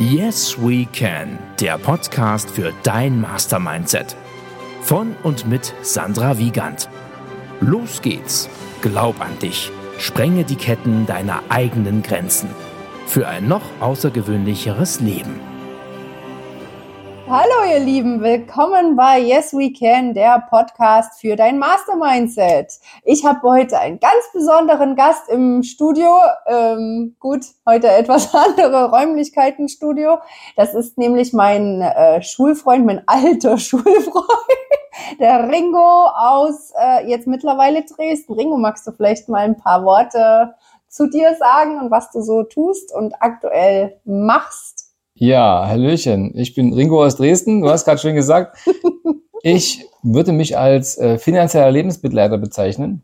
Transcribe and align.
Yes 0.00 0.56
We 0.56 0.86
Can, 0.92 1.40
der 1.58 1.76
Podcast 1.76 2.48
für 2.50 2.72
dein 2.84 3.20
Mastermindset. 3.20 4.14
Von 4.80 5.16
und 5.24 5.48
mit 5.48 5.74
Sandra 5.82 6.38
Wiegand. 6.38 6.88
Los 7.60 8.00
geht's. 8.00 8.48
Glaub 8.80 9.20
an 9.20 9.36
dich. 9.40 9.72
Sprenge 9.98 10.44
die 10.44 10.54
Ketten 10.54 11.04
deiner 11.06 11.42
eigenen 11.48 12.04
Grenzen. 12.04 12.48
Für 13.08 13.26
ein 13.26 13.48
noch 13.48 13.64
außergewöhnlicheres 13.80 15.00
Leben. 15.00 15.47
Hallo 17.30 17.70
ihr 17.70 17.80
Lieben, 17.80 18.22
willkommen 18.22 18.96
bei 18.96 19.18
Yes 19.18 19.52
We 19.52 19.70
Can, 19.70 20.14
der 20.14 20.46
Podcast 20.48 21.20
für 21.20 21.36
dein 21.36 21.58
Mastermindset. 21.58 22.72
Ich 23.04 23.26
habe 23.26 23.42
heute 23.42 23.78
einen 23.78 24.00
ganz 24.00 24.32
besonderen 24.32 24.96
Gast 24.96 25.28
im 25.28 25.62
Studio. 25.62 26.08
Ähm, 26.46 27.16
gut, 27.20 27.44
heute 27.66 27.88
etwas 27.92 28.34
andere 28.34 28.90
Räumlichkeiten 28.90 29.68
Studio. 29.68 30.16
Das 30.56 30.72
ist 30.72 30.96
nämlich 30.96 31.34
mein 31.34 31.82
äh, 31.82 32.22
Schulfreund, 32.22 32.86
mein 32.86 33.02
alter 33.06 33.58
Schulfreund, 33.58 34.24
der 35.20 35.50
Ringo 35.50 36.06
aus 36.06 36.72
äh, 36.80 37.10
jetzt 37.10 37.26
mittlerweile 37.26 37.84
Dresden. 37.84 38.32
Ringo, 38.32 38.56
magst 38.56 38.86
du 38.86 38.92
vielleicht 38.92 39.28
mal 39.28 39.44
ein 39.44 39.58
paar 39.58 39.84
Worte 39.84 40.54
zu 40.88 41.06
dir 41.10 41.34
sagen 41.34 41.78
und 41.78 41.90
was 41.90 42.10
du 42.10 42.22
so 42.22 42.44
tust 42.44 42.90
und 42.94 43.20
aktuell 43.20 44.00
machst? 44.06 44.77
Ja, 45.20 45.66
Hallöchen. 45.66 46.30
Ich 46.38 46.54
bin 46.54 46.72
Ringo 46.72 47.04
aus 47.04 47.16
Dresden. 47.16 47.60
Du 47.60 47.68
hast 47.68 47.84
gerade 47.84 48.00
schon 48.00 48.14
gesagt, 48.14 48.56
ich 49.42 49.84
würde 50.04 50.30
mich 50.30 50.56
als 50.56 50.96
äh, 50.96 51.18
finanzieller 51.18 51.72
Lebensbegleiter 51.72 52.38
bezeichnen 52.38 53.02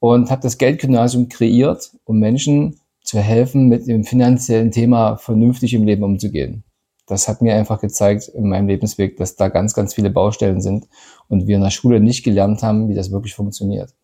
und 0.00 0.28
habe 0.32 0.42
das 0.42 0.58
Geldgymnasium 0.58 1.28
kreiert, 1.28 1.92
um 2.02 2.18
Menschen 2.18 2.80
zu 3.04 3.20
helfen, 3.20 3.68
mit 3.68 3.86
dem 3.86 4.02
finanziellen 4.02 4.72
Thema 4.72 5.16
vernünftig 5.18 5.72
im 5.74 5.84
Leben 5.84 6.02
umzugehen. 6.02 6.64
Das 7.06 7.28
hat 7.28 7.42
mir 7.42 7.54
einfach 7.54 7.80
gezeigt 7.80 8.26
in 8.26 8.48
meinem 8.48 8.66
Lebensweg, 8.66 9.16
dass 9.16 9.36
da 9.36 9.46
ganz, 9.46 9.72
ganz 9.72 9.94
viele 9.94 10.10
Baustellen 10.10 10.60
sind 10.60 10.88
und 11.28 11.46
wir 11.46 11.54
in 11.54 11.62
der 11.62 11.70
Schule 11.70 12.00
nicht 12.00 12.24
gelernt 12.24 12.64
haben, 12.64 12.88
wie 12.88 12.94
das 12.94 13.12
wirklich 13.12 13.36
funktioniert. 13.36 13.94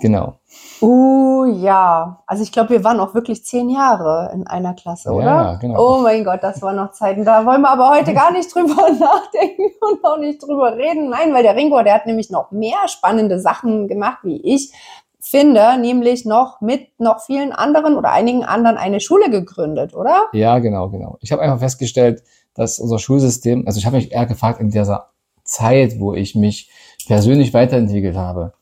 Genau. 0.00 0.40
Uh, 0.82 1.44
ja. 1.44 2.22
Also 2.26 2.42
ich 2.42 2.50
glaube, 2.50 2.70
wir 2.70 2.84
waren 2.84 3.00
auch 3.00 3.14
wirklich 3.14 3.44
zehn 3.44 3.70
Jahre 3.70 4.30
in 4.34 4.46
einer 4.46 4.74
Klasse, 4.74 5.10
oder? 5.12 5.24
Ja, 5.24 5.54
genau. 5.54 5.98
Oh 5.98 6.00
mein 6.02 6.24
Gott, 6.24 6.42
das 6.42 6.60
waren 6.60 6.76
noch 6.76 6.92
Zeiten. 6.92 7.24
Da 7.24 7.46
wollen 7.46 7.62
wir 7.62 7.70
aber 7.70 7.90
heute 7.90 8.12
gar 8.14 8.32
nicht 8.32 8.52
drüber 8.54 8.74
nachdenken 8.98 9.70
und 9.80 10.04
auch 10.04 10.18
nicht 10.18 10.42
drüber 10.42 10.76
reden. 10.76 11.10
Nein, 11.10 11.32
weil 11.32 11.42
der 11.42 11.54
Ringo, 11.54 11.82
der 11.82 11.94
hat 11.94 12.06
nämlich 12.06 12.30
noch 12.30 12.50
mehr 12.50 12.88
spannende 12.88 13.38
Sachen 13.38 13.86
gemacht, 13.86 14.18
wie 14.24 14.40
ich 14.42 14.72
finde, 15.20 15.78
nämlich 15.78 16.24
noch 16.24 16.60
mit 16.60 16.88
noch 16.98 17.20
vielen 17.20 17.52
anderen 17.52 17.96
oder 17.96 18.10
einigen 18.10 18.44
anderen 18.44 18.76
eine 18.76 19.00
Schule 19.00 19.30
gegründet, 19.30 19.94
oder? 19.94 20.26
Ja, 20.32 20.58
genau, 20.58 20.90
genau. 20.90 21.16
Ich 21.20 21.30
habe 21.30 21.42
einfach 21.42 21.60
festgestellt, 21.60 22.22
dass 22.54 22.78
unser 22.80 22.98
Schulsystem, 22.98 23.64
also 23.66 23.78
ich 23.78 23.86
habe 23.86 23.96
mich 23.96 24.12
eher 24.12 24.26
gefragt 24.26 24.60
in 24.60 24.70
dieser 24.70 25.10
Zeit, 25.44 26.00
wo 26.00 26.12
ich 26.12 26.34
mich 26.34 26.70
persönlich 27.06 27.54
weiterentwickelt 27.54 28.16
habe, 28.16 28.52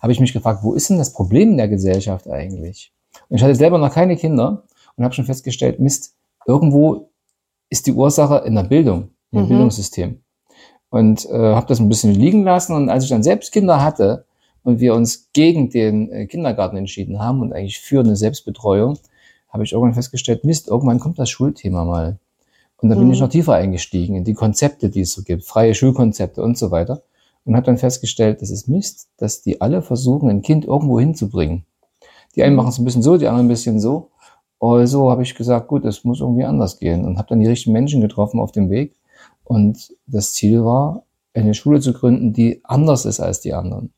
habe 0.00 0.12
ich 0.12 0.20
mich 0.20 0.32
gefragt, 0.32 0.60
wo 0.62 0.74
ist 0.74 0.90
denn 0.90 0.98
das 0.98 1.12
Problem 1.12 1.50
in 1.50 1.56
der 1.58 1.68
Gesellschaft 1.68 2.28
eigentlich? 2.28 2.92
Und 3.28 3.36
ich 3.36 3.42
hatte 3.42 3.54
selber 3.54 3.78
noch 3.78 3.92
keine 3.92 4.16
Kinder 4.16 4.64
und 4.96 5.04
habe 5.04 5.14
schon 5.14 5.26
festgestellt, 5.26 5.78
Mist, 5.78 6.14
irgendwo 6.46 7.10
ist 7.68 7.86
die 7.86 7.92
Ursache 7.92 8.42
in 8.46 8.54
der 8.54 8.64
Bildung, 8.64 9.10
im 9.30 9.44
mhm. 9.44 9.48
Bildungssystem. 9.48 10.20
Und 10.88 11.26
äh, 11.26 11.54
habe 11.54 11.66
das 11.66 11.78
ein 11.78 11.88
bisschen 11.88 12.14
liegen 12.14 12.42
lassen. 12.42 12.74
Und 12.74 12.88
als 12.88 13.04
ich 13.04 13.10
dann 13.10 13.22
selbst 13.22 13.52
Kinder 13.52 13.82
hatte 13.82 14.24
und 14.64 14.80
wir 14.80 14.94
uns 14.94 15.28
gegen 15.32 15.70
den 15.70 16.10
äh, 16.10 16.26
Kindergarten 16.26 16.76
entschieden 16.76 17.20
haben 17.20 17.40
und 17.40 17.52
eigentlich 17.52 17.78
für 17.78 18.00
eine 18.00 18.16
Selbstbetreuung, 18.16 18.98
habe 19.50 19.64
ich 19.64 19.72
irgendwann 19.72 19.94
festgestellt, 19.94 20.44
Mist, 20.44 20.68
irgendwann 20.68 20.98
kommt 20.98 21.18
das 21.18 21.30
Schulthema 21.30 21.84
mal. 21.84 22.18
Und 22.78 22.88
da 22.88 22.96
bin 22.96 23.06
mhm. 23.06 23.12
ich 23.12 23.20
noch 23.20 23.28
tiefer 23.28 23.54
eingestiegen 23.54 24.16
in 24.16 24.24
die 24.24 24.34
Konzepte, 24.34 24.88
die 24.88 25.02
es 25.02 25.12
so 25.12 25.22
gibt, 25.22 25.44
freie 25.44 25.74
Schulkonzepte 25.74 26.42
und 26.42 26.56
so 26.56 26.70
weiter 26.70 27.02
und 27.44 27.56
habe 27.56 27.66
dann 27.66 27.78
festgestellt, 27.78 28.42
das 28.42 28.50
ist 28.50 28.68
Mist, 28.68 29.08
dass 29.16 29.42
die 29.42 29.60
alle 29.60 29.82
versuchen, 29.82 30.28
ein 30.28 30.42
Kind 30.42 30.64
irgendwo 30.64 31.00
hinzubringen. 31.00 31.64
Die 32.36 32.42
einen 32.42 32.52
mhm. 32.52 32.58
machen 32.58 32.68
es 32.68 32.78
ein 32.78 32.84
bisschen 32.84 33.02
so, 33.02 33.16
die 33.16 33.26
anderen 33.26 33.46
ein 33.46 33.50
bisschen 33.50 33.80
so. 33.80 34.10
Also 34.60 35.10
habe 35.10 35.22
ich 35.22 35.34
gesagt, 35.34 35.68
gut, 35.68 35.84
es 35.84 36.04
muss 36.04 36.20
irgendwie 36.20 36.44
anders 36.44 36.78
gehen 36.78 37.04
und 37.04 37.16
habe 37.18 37.28
dann 37.28 37.40
die 37.40 37.48
richtigen 37.48 37.72
Menschen 37.72 38.00
getroffen 38.00 38.40
auf 38.40 38.52
dem 38.52 38.68
Weg. 38.68 38.94
Und 39.44 39.94
das 40.06 40.34
Ziel 40.34 40.64
war, 40.64 41.04
eine 41.34 41.54
Schule 41.54 41.80
zu 41.80 41.92
gründen, 41.92 42.32
die 42.32 42.60
anders 42.64 43.04
ist 43.04 43.20
als 43.20 43.40
die 43.40 43.54
anderen. 43.54 43.92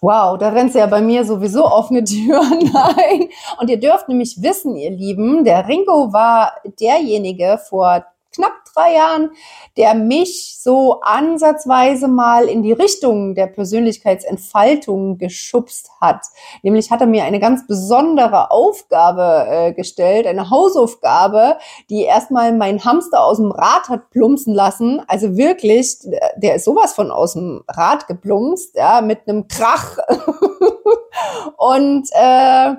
Wow, 0.00 0.36
da 0.36 0.48
rennt 0.48 0.74
ja 0.74 0.86
bei 0.86 1.00
mir 1.00 1.24
sowieso 1.24 1.64
offene 1.64 2.02
Türen 2.02 2.74
ein. 2.74 3.28
Und 3.60 3.70
ihr 3.70 3.78
dürft 3.78 4.08
nämlich 4.08 4.42
wissen, 4.42 4.76
ihr 4.76 4.90
Lieben, 4.90 5.44
der 5.44 5.68
Ringo 5.68 6.12
war 6.12 6.54
derjenige 6.80 7.58
vor 7.68 8.04
knapp 8.32 8.52
drei 8.74 8.94
Jahren, 8.94 9.30
der 9.76 9.94
mich 9.94 10.58
so 10.60 11.00
ansatzweise 11.02 12.08
mal 12.08 12.46
in 12.48 12.62
die 12.62 12.72
Richtung 12.72 13.34
der 13.34 13.46
Persönlichkeitsentfaltung 13.46 15.18
geschubst 15.18 15.90
hat. 16.00 16.26
Nämlich 16.62 16.90
hat 16.90 17.00
er 17.00 17.06
mir 17.06 17.24
eine 17.24 17.40
ganz 17.40 17.66
besondere 17.66 18.50
Aufgabe 18.50 19.46
äh, 19.48 19.72
gestellt, 19.72 20.26
eine 20.26 20.50
Hausaufgabe, 20.50 21.58
die 21.90 22.02
erstmal 22.02 22.52
mein 22.52 22.84
Hamster 22.84 23.24
aus 23.24 23.38
dem 23.38 23.50
Rad 23.50 23.88
hat 23.88 24.10
plumpsen 24.10 24.54
lassen. 24.54 25.02
Also 25.06 25.36
wirklich, 25.36 25.98
der 26.36 26.56
ist 26.56 26.64
sowas 26.64 26.94
von 26.94 27.10
aus 27.10 27.34
dem 27.34 27.62
Rad 27.68 28.06
geplumpst, 28.06 28.76
ja, 28.76 29.00
mit 29.00 29.28
einem 29.28 29.48
Krach. 29.48 29.98
Und 31.56 32.08
äh, 32.12 32.74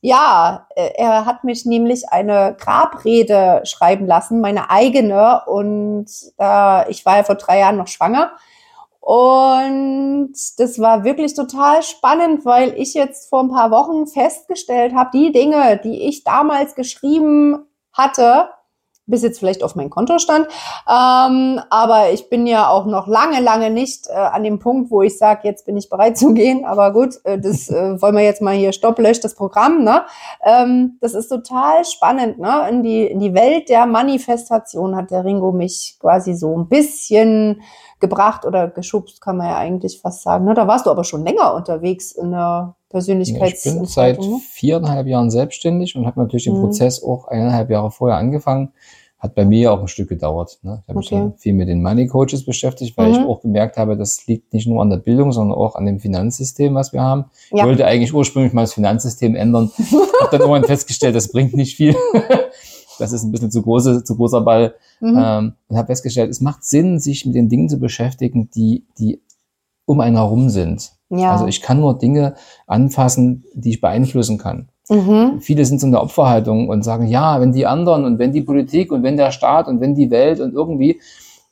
ja, 0.00 0.66
äh, 0.76 0.90
er 0.96 1.26
hat 1.26 1.44
mich 1.44 1.66
nämlich 1.66 2.08
eine 2.10 2.56
Grabrede 2.58 3.62
schreiben 3.64 4.06
lassen, 4.06 4.40
meine 4.40 4.70
eigene. 4.70 5.42
Und 5.46 6.06
äh, 6.38 6.90
ich 6.90 7.04
war 7.04 7.18
ja 7.18 7.22
vor 7.24 7.34
drei 7.36 7.60
Jahren 7.60 7.76
noch 7.76 7.88
schwanger. 7.88 8.32
Und 9.00 10.34
das 10.58 10.80
war 10.80 11.04
wirklich 11.04 11.34
total 11.34 11.82
spannend, 11.84 12.44
weil 12.44 12.74
ich 12.76 12.94
jetzt 12.94 13.28
vor 13.28 13.40
ein 13.40 13.50
paar 13.50 13.70
Wochen 13.70 14.08
festgestellt 14.08 14.94
habe, 14.94 15.10
die 15.12 15.30
Dinge, 15.30 15.80
die 15.82 16.08
ich 16.08 16.24
damals 16.24 16.74
geschrieben 16.74 17.66
hatte, 17.92 18.48
bis 19.06 19.22
jetzt 19.22 19.38
vielleicht 19.38 19.62
auf 19.62 19.76
mein 19.76 19.90
Konto 19.90 20.18
stand. 20.18 20.46
Ähm, 20.88 21.60
aber 21.70 22.10
ich 22.12 22.28
bin 22.28 22.46
ja 22.46 22.68
auch 22.68 22.86
noch 22.86 23.06
lange, 23.06 23.40
lange 23.40 23.70
nicht 23.70 24.08
äh, 24.08 24.14
an 24.14 24.42
dem 24.42 24.58
Punkt, 24.58 24.90
wo 24.90 25.02
ich 25.02 25.16
sage, 25.16 25.40
jetzt 25.44 25.66
bin 25.66 25.76
ich 25.76 25.88
bereit 25.88 26.18
zu 26.18 26.34
gehen. 26.34 26.64
Aber 26.64 26.92
gut, 26.92 27.14
äh, 27.24 27.38
das 27.38 27.68
äh, 27.68 28.00
wollen 28.00 28.16
wir 28.16 28.24
jetzt 28.24 28.42
mal 28.42 28.54
hier 28.54 28.72
stopp, 28.72 28.98
löscht 28.98 29.24
das 29.24 29.34
Programm. 29.34 29.84
Ne? 29.84 30.02
Ähm, 30.44 30.98
das 31.00 31.14
ist 31.14 31.28
total 31.28 31.84
spannend. 31.84 32.38
Ne? 32.38 32.68
In, 32.68 32.82
die, 32.82 33.04
in 33.04 33.20
die 33.20 33.34
Welt 33.34 33.68
der 33.68 33.86
Manifestation 33.86 34.96
hat 34.96 35.10
der 35.10 35.24
Ringo 35.24 35.52
mich 35.52 35.96
quasi 36.00 36.34
so 36.34 36.56
ein 36.56 36.68
bisschen 36.68 37.62
gebracht 38.00 38.44
oder 38.44 38.68
geschubst, 38.68 39.20
kann 39.20 39.38
man 39.38 39.48
ja 39.48 39.56
eigentlich 39.56 40.00
fast 40.00 40.22
sagen. 40.22 40.44
Ne? 40.44 40.54
Da 40.54 40.66
warst 40.66 40.86
du 40.86 40.90
aber 40.90 41.04
schon 41.04 41.24
länger 41.24 41.54
unterwegs 41.54 42.12
in 42.12 42.32
der 42.32 42.74
Persönlichkeits. 42.96 43.66
Ich 43.66 43.72
bin 43.74 43.84
seit 43.84 44.18
ne? 44.20 44.40
viereinhalb 44.50 45.06
Jahren 45.06 45.30
selbstständig 45.30 45.96
und 45.96 46.06
habe 46.06 46.18
natürlich 46.20 46.44
den 46.44 46.56
mhm. 46.56 46.62
Prozess 46.62 47.02
auch 47.02 47.28
eineinhalb 47.28 47.68
Jahre 47.68 47.90
vorher 47.90 48.16
angefangen. 48.16 48.72
Hat 49.18 49.34
bei 49.34 49.44
mir 49.44 49.72
auch 49.72 49.80
ein 49.80 49.88
Stück 49.88 50.08
gedauert. 50.08 50.58
Ne? 50.62 50.82
Ich 50.82 50.88
habe 50.88 50.98
okay. 50.98 50.98
mich 50.98 51.08
dann 51.10 51.38
viel 51.38 51.52
mit 51.52 51.68
den 51.68 51.82
Money 51.82 52.06
Coaches 52.06 52.44
beschäftigt, 52.44 52.96
weil 52.96 53.08
mhm. 53.08 53.14
ich 53.14 53.20
auch 53.20 53.40
gemerkt 53.40 53.76
habe, 53.76 53.96
das 53.96 54.26
liegt 54.26 54.52
nicht 54.52 54.66
nur 54.66 54.80
an 54.80 54.90
der 54.90 54.98
Bildung, 54.98 55.32
sondern 55.32 55.56
auch 55.56 55.74
an 55.74 55.84
dem 55.84 56.00
Finanzsystem, 56.00 56.74
was 56.74 56.92
wir 56.92 57.02
haben. 57.02 57.26
Ja. 57.50 57.58
Ich 57.58 57.64
wollte 57.64 57.86
eigentlich 57.86 58.14
ursprünglich 58.14 58.52
mal 58.52 58.62
das 58.62 58.74
Finanzsystem 58.74 59.34
ändern. 59.34 59.70
habe 60.20 60.30
dann 60.30 60.40
irgendwann 60.40 60.64
festgestellt, 60.64 61.14
das 61.14 61.28
bringt 61.28 61.54
nicht 61.54 61.76
viel. 61.76 61.94
das 62.98 63.12
ist 63.12 63.24
ein 63.24 63.32
bisschen 63.32 63.50
zu, 63.50 63.62
große, 63.62 64.04
zu 64.04 64.16
großer 64.16 64.40
Ball. 64.40 64.74
Mhm. 65.00 65.16
Ähm, 65.18 65.52
und 65.68 65.76
habe 65.76 65.86
festgestellt, 65.86 66.30
es 66.30 66.40
macht 66.40 66.64
Sinn, 66.64 66.98
sich 66.98 67.26
mit 67.26 67.34
den 67.34 67.48
Dingen 67.48 67.68
zu 67.68 67.78
beschäftigen, 67.78 68.50
die, 68.54 68.86
die 68.98 69.20
um 69.84 70.00
einen 70.00 70.16
herum 70.16 70.48
sind. 70.50 70.95
Ja. 71.08 71.32
Also 71.32 71.46
ich 71.46 71.62
kann 71.62 71.80
nur 71.80 71.98
Dinge 71.98 72.34
anfassen, 72.66 73.44
die 73.54 73.70
ich 73.70 73.80
beeinflussen 73.80 74.38
kann. 74.38 74.68
Mhm. 74.88 75.40
Viele 75.40 75.64
sind 75.64 75.80
so 75.80 75.86
in 75.86 75.92
der 75.92 76.02
Opferhaltung 76.02 76.68
und 76.68 76.82
sagen, 76.82 77.06
ja, 77.06 77.40
wenn 77.40 77.52
die 77.52 77.66
anderen 77.66 78.04
und 78.04 78.18
wenn 78.18 78.32
die 78.32 78.42
Politik 78.42 78.92
und 78.92 79.02
wenn 79.02 79.16
der 79.16 79.32
Staat 79.32 79.68
und 79.68 79.80
wenn 79.80 79.94
die 79.94 80.10
Welt 80.10 80.40
und 80.40 80.52
irgendwie, 80.52 81.00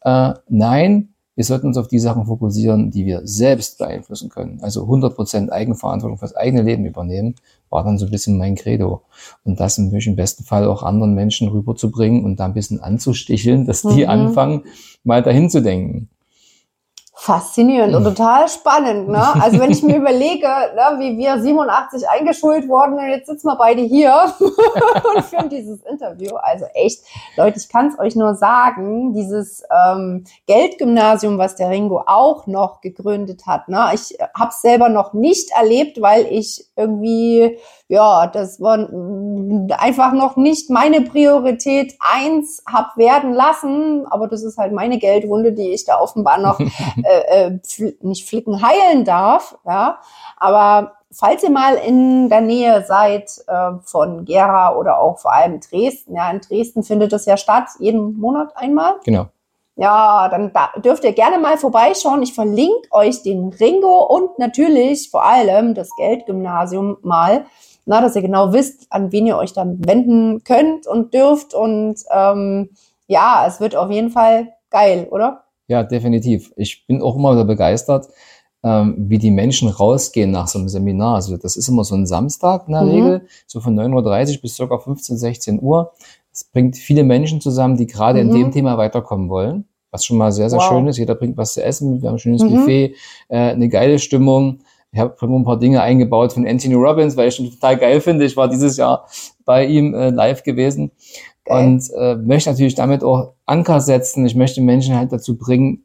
äh, 0.03 0.35
nein, 0.49 1.15
wir 1.37 1.45
sollten 1.45 1.67
uns 1.67 1.77
auf 1.77 1.89
die 1.89 1.99
Sachen 1.99 2.27
fokussieren, 2.27 2.93
die 2.93 3.07
wir 3.07 3.23
selbst 3.25 3.79
beeinflussen 3.79 4.29
können. 4.29 4.61
Also 4.63 4.85
100% 4.85 5.51
Eigenverantwortung 5.51 6.19
fürs 6.19 6.37
eigene 6.37 6.63
Leben 6.63 6.87
übernehmen, 6.87 7.35
war 7.71 7.83
dann 7.83 7.99
so 7.99 8.07
ein 8.07 8.13
bisschen 8.13 8.39
mein 8.39 8.55
Credo. 8.55 9.03
Und 9.43 9.59
das 9.59 9.79
natürlich 9.79 10.07
im 10.07 10.15
besten 10.15 10.45
Fall 10.45 10.67
auch 10.67 10.85
anderen 10.85 11.15
Menschen 11.15 11.49
rüberzubringen 11.49 12.25
und 12.25 12.39
da 12.39 12.45
ein 12.45 12.55
bisschen 12.55 12.81
anzusticheln, 12.81 13.67
dass 13.67 13.83
die 13.83 14.05
mhm. 14.05 14.11
anfangen, 14.11 14.63
mal 15.03 15.23
dahin 15.23 15.51
zu 15.51 15.61
denken. 15.61 16.09
Faszinierend 17.17 17.95
und 17.95 18.03
Mhm. 18.03 18.07
total 18.09 18.49
spannend. 18.49 19.09
Ne? 19.09 19.23
Also 19.41 19.61
wenn 19.61 19.71
ich 19.71 19.83
mir 19.85 19.97
überlege, 20.03 20.47
ne, 20.49 20.99
wie 20.99 21.17
wir 21.17 21.39
87 21.41 22.09
eingeschult 22.09 22.69
wurden 22.69 22.95
und 22.99 23.09
jetzt 23.09 23.29
sitzen 23.29 23.47
wir 23.47 23.57
beide 23.57 23.83
hier 23.83 24.35
und 25.15 25.25
führen 25.25 25.49
dieses 25.49 25.81
Interview. 25.85 26.35
Also 26.37 26.65
echt, 26.75 27.03
Leute, 27.37 27.59
ich 27.59 27.69
kann 27.69 27.87
es 27.87 27.99
euch 28.01 28.17
nur 28.17 28.35
sagen, 28.35 29.15
dieses 29.15 29.63
ähm, 29.71 30.25
Geldgymnasium, 30.47 31.39
was 31.39 31.55
der 31.55 31.71
Ringo 31.71 32.03
auch 32.05 32.47
noch 32.49 32.81
gegründet 32.81 33.43
hat. 33.47 33.69
Ne? 33.69 33.91
Ich 33.95 34.19
habe 34.37 34.51
es 34.51 34.61
selber 34.61 34.89
noch 34.89 35.13
nicht 35.13 35.51
erlebt, 35.57 36.03
weil 36.03 36.27
ich 36.27 36.67
irgendwie, 36.77 37.59
ja, 37.89 38.27
das 38.27 38.61
war 38.61 38.79
mm, 38.79 39.69
einfach 39.79 40.13
noch 40.13 40.37
nicht 40.37 40.71
meine 40.71 41.03
Priorität 41.03 41.95
eins 42.01 42.63
hab 42.71 42.97
werden 42.97 43.33
lassen. 43.33 44.07
Aber 44.09 44.27
das 44.27 44.43
ist 44.43 44.57
halt 44.57 44.73
meine 44.73 44.99
Geldwunde, 44.99 45.53
die 45.53 45.71
ich 45.71 45.85
da 45.85 46.01
offenbar 46.01 46.39
noch 46.39 46.59
äh, 47.05 47.47
äh, 47.47 47.59
fl 47.65 47.97
nicht 48.01 48.29
flicken 48.29 48.63
heilen 48.63 49.05
darf. 49.05 49.59
Ja, 49.67 49.99
aber 50.39 50.95
falls 51.13 51.43
ihr 51.43 51.51
mal 51.51 51.75
in 51.75 52.29
der 52.29 52.41
Nähe 52.41 52.85
seid 52.87 53.31
äh, 53.47 53.73
von 53.85 54.25
Gera 54.25 54.77
oder 54.77 55.01
auch 55.01 55.19
vor 55.19 55.33
allem 55.35 55.61
Dresden, 55.61 56.17
ja, 56.17 56.31
in 56.31 56.41
Dresden 56.41 56.83
findet 56.83 57.13
das 57.13 57.27
ja 57.27 57.37
statt, 57.37 57.69
jeden 57.79 58.19
Monat 58.19 58.57
einmal. 58.57 58.95
Genau. 59.05 59.27
Ja, 59.77 60.29
dann 60.29 60.53
da 60.53 60.71
dürft 60.81 61.03
ihr 61.03 61.13
gerne 61.13 61.39
mal 61.39 61.59
vorbeischauen. 61.59 62.23
Ich 62.23 62.33
verlinke 62.33 62.89
euch 62.93 63.23
den 63.23 63.49
Ringo 63.49 64.05
und 64.05 64.39
natürlich 64.39 65.11
vor 65.11 65.25
allem 65.25 65.75
das 65.75 65.91
Geldgymnasium 65.97 66.99
mal, 67.03 67.47
na, 67.87 68.01
dass 68.01 68.17
ihr 68.17 68.23
genau 68.23 68.53
wisst, 68.53 68.87
an 68.91 69.13
wen 69.13 69.27
ihr 69.27 69.37
euch 69.37 69.53
dann 69.53 69.85
wenden 69.87 70.43
könnt 70.45 70.87
und 70.87 71.13
dürft. 71.15 71.55
Und 71.55 71.97
ähm, 72.11 72.71
ja, 73.07 73.45
es 73.47 73.61
wird 73.61 73.77
auf 73.77 73.91
jeden 73.91 74.11
Fall 74.11 74.49
geil, 74.71 75.09
oder? 75.11 75.45
Ja, 75.69 75.83
definitiv. 75.83 76.53
Ich 76.57 76.87
bin 76.87 77.03
auch 77.03 77.17
immer 77.17 77.33
wieder 77.33 77.45
begeistert, 77.45 78.09
ähm, 78.63 78.95
wie 79.09 79.19
die 79.19 79.31
Menschen 79.31 79.69
rausgehen 79.69 80.31
nach 80.31 80.49
so 80.49 80.59
einem 80.59 80.69
Seminar. 80.69 81.17
Also 81.17 81.37
das 81.37 81.57
ist 81.57 81.69
immer 81.69 81.85
so 81.85 81.95
ein 81.95 82.07
Samstag 82.07 82.65
in 82.67 82.73
der 82.73 82.83
Mhm. 82.83 82.91
Regel, 82.91 83.27
so 83.47 83.61
von 83.61 83.75
9.30 83.75 84.37
Uhr 84.37 84.43
bis 84.43 84.57
circa 84.57 84.79
15, 84.79 85.17
16 85.17 85.61
Uhr. 85.63 85.93
Es 86.33 86.45
bringt 86.45 86.77
viele 86.77 87.05
Menschen 87.05 87.41
zusammen, 87.41 87.77
die 87.77 87.87
gerade 87.87 88.21
in 88.21 88.29
Mhm. 88.29 88.33
dem 88.33 88.51
Thema 88.53 88.77
weiterkommen 88.79 89.29
wollen. 89.29 89.67
Was 89.91 90.05
schon 90.05 90.17
mal 90.17 90.33
sehr, 90.33 90.51
sehr 90.51 90.59
Wow. 90.59 90.67
schön 90.69 90.89
ist. 90.89 90.97
Jeder 90.99 91.15
bringt 91.15 91.37
was 91.37 91.55
zu 91.55 91.63
essen. 91.63 92.03
Wir 92.03 92.09
haben 92.09 92.17
ein 92.17 92.19
schönes 92.19 92.43
Mhm. 92.43 92.57
Buffet, 92.57 92.95
äh, 93.29 93.37
eine 93.53 93.69
geile 93.69 93.99
Stimmung. 94.01 94.59
Ich 94.95 95.01
habe 95.01 95.17
ein 95.21 95.45
paar 95.45 95.59
Dinge 95.59 95.83
eingebaut 95.83 96.33
von 96.33 96.47
Anthony 96.47 96.75
Robbins, 96.75 97.17
weil 97.17 97.29
ich 97.29 97.41
ihn 97.41 97.51
total 97.51 97.77
geil 97.77 98.01
finde. 98.01 98.25
Ich 98.25 98.37
war 98.37 98.49
dieses 98.49 98.77
Jahr 98.77 99.07
bei 99.45 99.67
ihm 99.67 99.93
äh, 99.93 100.11
live 100.11 100.45
gewesen 100.45 100.93
Geil. 101.45 101.67
und 101.67 101.91
äh, 101.99 102.15
möchte 102.15 102.51
natürlich 102.51 102.77
damit 102.77 103.03
auch 103.03 103.33
Anker 103.45 103.81
setzen. 103.81 104.25
Ich 104.25 104.37
möchte 104.37 104.61
Menschen 104.61 104.97
halt 104.97 105.13
dazu 105.13 105.37
bringen, 105.37 105.85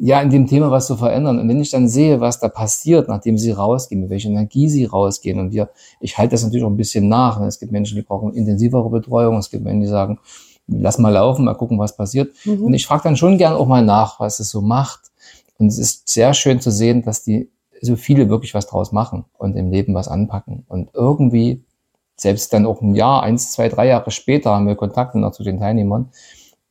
ja, 0.00 0.22
in 0.22 0.30
dem 0.30 0.46
Thema 0.46 0.70
was 0.70 0.86
zu 0.86 0.96
verändern. 0.96 1.38
Und 1.38 1.48
wenn 1.48 1.60
ich 1.60 1.70
dann 1.70 1.86
sehe, 1.88 2.20
was 2.20 2.40
da 2.40 2.48
passiert, 2.48 3.08
nachdem 3.08 3.36
sie 3.36 3.50
rausgehen, 3.50 4.00
mit 4.00 4.08
welcher 4.10 4.30
Energie 4.30 4.68
sie 4.70 4.86
rausgehen, 4.86 5.38
und 5.38 5.52
wir, 5.52 5.68
ich 6.00 6.16
halte 6.16 6.30
das 6.32 6.42
natürlich 6.42 6.64
auch 6.64 6.70
ein 6.70 6.76
bisschen 6.76 7.08
nach. 7.08 7.40
Es 7.42 7.58
gibt 7.60 7.72
Menschen, 7.72 7.96
die 7.96 8.02
brauchen 8.02 8.32
intensivere 8.32 8.88
Betreuung. 8.88 9.36
Es 9.36 9.50
gibt 9.50 9.64
Menschen, 9.64 9.82
die 9.82 9.88
sagen, 9.88 10.18
lass 10.66 10.98
mal 10.98 11.10
laufen, 11.10 11.44
mal 11.44 11.54
gucken, 11.54 11.78
was 11.78 11.94
passiert. 11.94 12.32
Und 12.46 12.60
Mhm. 12.68 12.74
ich 12.74 12.86
frage 12.86 13.02
dann 13.02 13.16
schon 13.16 13.36
gern 13.36 13.52
auch 13.52 13.66
mal 13.66 13.84
nach, 13.84 14.18
was 14.18 14.40
es 14.40 14.48
so 14.50 14.62
macht. 14.62 15.00
Und 15.58 15.66
es 15.66 15.78
ist 15.78 16.08
sehr 16.08 16.32
schön 16.32 16.60
zu 16.60 16.70
sehen, 16.70 17.02
dass 17.02 17.22
die 17.22 17.50
so 17.80 17.96
viele 17.96 18.28
wirklich 18.28 18.54
was 18.54 18.66
draus 18.66 18.92
machen 18.92 19.24
und 19.38 19.56
im 19.56 19.70
Leben 19.70 19.94
was 19.94 20.08
anpacken. 20.08 20.64
Und 20.68 20.90
irgendwie, 20.94 21.62
selbst 22.16 22.52
dann 22.52 22.66
auch 22.66 22.80
ein 22.82 22.94
Jahr, 22.94 23.22
eins, 23.22 23.52
zwei, 23.52 23.68
drei 23.68 23.86
Jahre 23.86 24.10
später 24.10 24.50
haben 24.54 24.66
wir 24.66 24.76
Kontakte 24.76 25.18
noch 25.18 25.32
zu 25.32 25.42
den 25.42 25.58
Teilnehmern, 25.58 26.10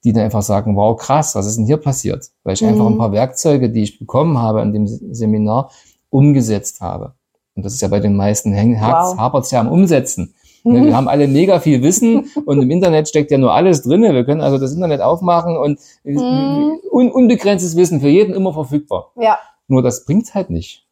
die 0.04 0.14
dann 0.14 0.24
einfach 0.24 0.44
sagen, 0.44 0.76
wow, 0.76 0.96
krass, 0.96 1.36
was 1.36 1.46
ist 1.48 1.58
denn 1.58 1.66
hier 1.66 1.78
passiert? 1.78 2.30
Weil 2.44 2.54
ich 2.54 2.62
Mhm. 2.62 2.68
einfach 2.70 2.86
ein 2.86 2.98
paar 2.98 3.12
Werkzeuge, 3.12 3.70
die 3.70 3.84
ich 3.84 4.00
bekommen 4.00 4.38
habe 4.38 4.62
an 4.62 4.72
dem 4.74 4.88
Seminar, 4.88 5.72
umgesetzt 6.10 6.82
habe. 6.82 7.14
Und 7.56 7.66
das 7.66 7.74
ist 7.74 7.82
ja 7.82 7.88
bei 7.88 8.00
den 8.00 8.16
meisten 8.16 8.54
hängen, 8.54 8.80
Wow. 8.80 9.18
hapert 9.18 9.46
es 9.46 9.52
ja 9.52 9.60
am 9.60 9.68
Umsetzen. 9.72 10.34
Mhm. 10.66 10.88
Wir 10.88 10.96
haben 10.98 11.08
alle 11.08 11.28
mega 11.30 11.62
viel 11.62 11.82
Wissen 11.82 12.30
und 12.46 12.62
im 12.62 12.70
Internet 12.70 13.08
steckt 13.08 13.32
ja 13.32 13.38
nur 13.38 13.54
alles 13.54 13.82
drinne. 13.82 14.14
Wir 14.14 14.26
können 14.26 14.42
also 14.42 14.58
das 14.58 14.74
Internet 14.74 15.00
aufmachen 15.00 15.56
und 15.56 15.80
Mhm. 16.04 16.80
un 16.92 17.10
unbegrenztes 17.12 17.78
Wissen 17.78 18.02
für 18.02 18.10
jeden 18.10 18.34
immer 18.36 18.54
verfügbar. 18.54 19.12
Ja, 19.16 19.38
Nur 19.70 19.84
das 19.84 20.04
bringt's 20.04 20.34
halt 20.36 20.50
nicht. 20.50 20.86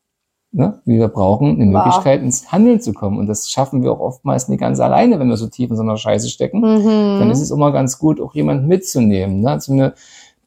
Ne? 0.52 0.82
Wir 0.86 1.08
brauchen 1.10 1.60
eine. 1.60 1.72
Möglichkeit, 1.72 2.22
ins 2.22 2.52
Handeln 2.52 2.80
zu 2.80 2.94
kommen. 2.94 3.20
Und 3.20 3.28
das 3.28 3.50
schaffen 3.50 3.84
wir 3.84 3.92
auch 3.92 4.00
oftmals 4.00 4.48
nicht 4.48 4.60
ganz 4.60 4.80
alleine, 4.80 5.20
wenn 5.20 5.28
wir 5.28 5.38
so 5.38 5.48
tief 5.48 5.70
in 5.70 5.76
so 5.76 5.84
einer 5.84 5.98
Scheiße 5.98 6.30
stecken. 6.30 6.62
mhm. 6.62 7.20
Dann 7.20 7.30
ist 7.30 7.42
es 7.42 7.52
immer 7.52 7.72
ganz 7.72 8.00
gut, 8.00 8.22
auch 8.22 8.34
jemanden 8.34 8.68
mitzunehmen. 8.68 9.42
Ne? 9.42 9.60
So 9.60 9.74
eine 9.74 9.94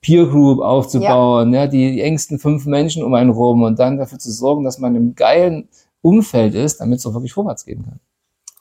Peer 0.00 0.26
Group 0.26 0.61
aufzubauen, 0.61 1.50
ne? 1.50 1.69
die, 1.69 1.93
die 1.93 2.00
engsten 2.00 2.38
fünf 2.38 2.64
Menschen 2.64 3.02
um 3.02 3.12
einen 3.14 3.31
rum 3.31 3.62
und 3.62 3.79
dann 3.79 3.99
dafür 3.99 4.19
zu 4.19 4.32
sorgen, 4.32 4.64
dass 4.64 4.79
man 4.79 4.94
im 4.94 5.14
geilen 5.14 5.69
Umfeld 6.00 6.55
ist, 6.55 6.81
damit 6.81 7.00
es 7.00 7.06
auch 7.06 7.12
wirklich 7.12 7.35
vorwärts 7.35 7.67
gehen 7.67 7.85
kann. 7.85 8.00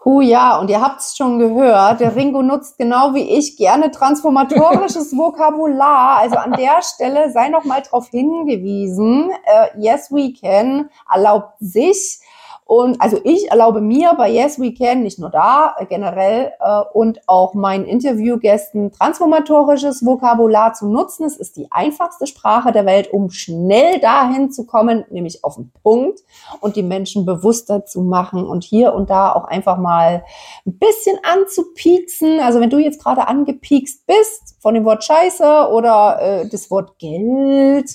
Hu 0.10 0.22
ja, 0.22 0.58
und 0.58 0.72
ihr 0.72 0.82
habt's 0.82 1.16
schon 1.16 1.38
gehört, 1.38 2.00
der 2.00 2.16
Ringo 2.16 2.42
nutzt 2.42 2.80
genau 2.80 3.14
wie 3.14 3.38
ich 3.38 3.58
gerne 3.58 3.92
transformatorisches 3.92 5.16
Vokabular. 5.16 6.18
Also 6.18 6.36
an 6.38 6.54
der 6.54 6.82
Stelle 6.82 7.32
sei 7.32 7.50
noch 7.50 7.64
mal 7.64 7.84
darauf 7.84 8.08
hingewiesen, 8.10 9.30
äh, 9.30 9.68
Yes 9.80 10.12
We 10.12 10.34
Can. 10.34 10.90
Erlaubt 11.14 11.54
sich 11.60 12.22
und 12.70 13.02
also 13.02 13.20
ich 13.24 13.50
erlaube 13.50 13.82
mir 13.82 14.14
bei 14.16 14.30
Yes 14.30 14.60
We 14.60 14.72
Can, 14.72 15.02
nicht 15.02 15.18
nur 15.18 15.32
da, 15.32 15.74
äh, 15.80 15.88
generell 15.88 16.54
äh, 16.60 16.82
und 16.94 17.20
auch 17.28 17.56
meinen 17.56 17.84
Interviewgästen 17.84 18.92
transformatorisches 18.92 20.06
Vokabular 20.06 20.74
zu 20.74 20.88
nutzen. 20.88 21.26
Es 21.26 21.36
ist 21.36 21.58
die 21.58 21.66
einfachste 21.72 22.28
Sprache 22.28 22.72
der 22.72 22.86
Welt, 22.86 23.12
um 23.12 23.32
schnell 23.32 24.00
dahin 24.00 24.52
zu 24.52 24.68
kommen, 24.68 25.04
nämlich 25.10 25.44
auf 25.44 25.56
den 25.56 25.72
Punkt 25.82 26.20
und 26.62 26.76
die 26.76 26.84
Menschen 26.84 27.26
bewusster 27.26 27.88
zu 27.88 28.02
machen 28.02 28.46
und 28.46 28.64
hier 28.64 28.94
und 28.94 29.10
da 29.10 29.34
auch 29.34 29.46
einfach 29.46 29.80
mal 29.80 30.24
ein 30.68 30.78
bisschen 30.78 31.18
anzupieksen. 31.24 32.40
Also 32.40 32.60
wenn 32.60 32.70
du 32.70 32.78
jetzt 32.78 33.04
gerade 33.04 33.28
angepiekst 33.28 34.06
bist 34.06 34.58
von 34.60 34.76
dem 34.76 34.86
Wort 34.86 35.04
Scheiße 35.04 35.70
oder 35.72 36.20
äh, 36.22 36.48
das 36.48 36.70
Wort 36.70 37.00
Geld, 37.00 37.90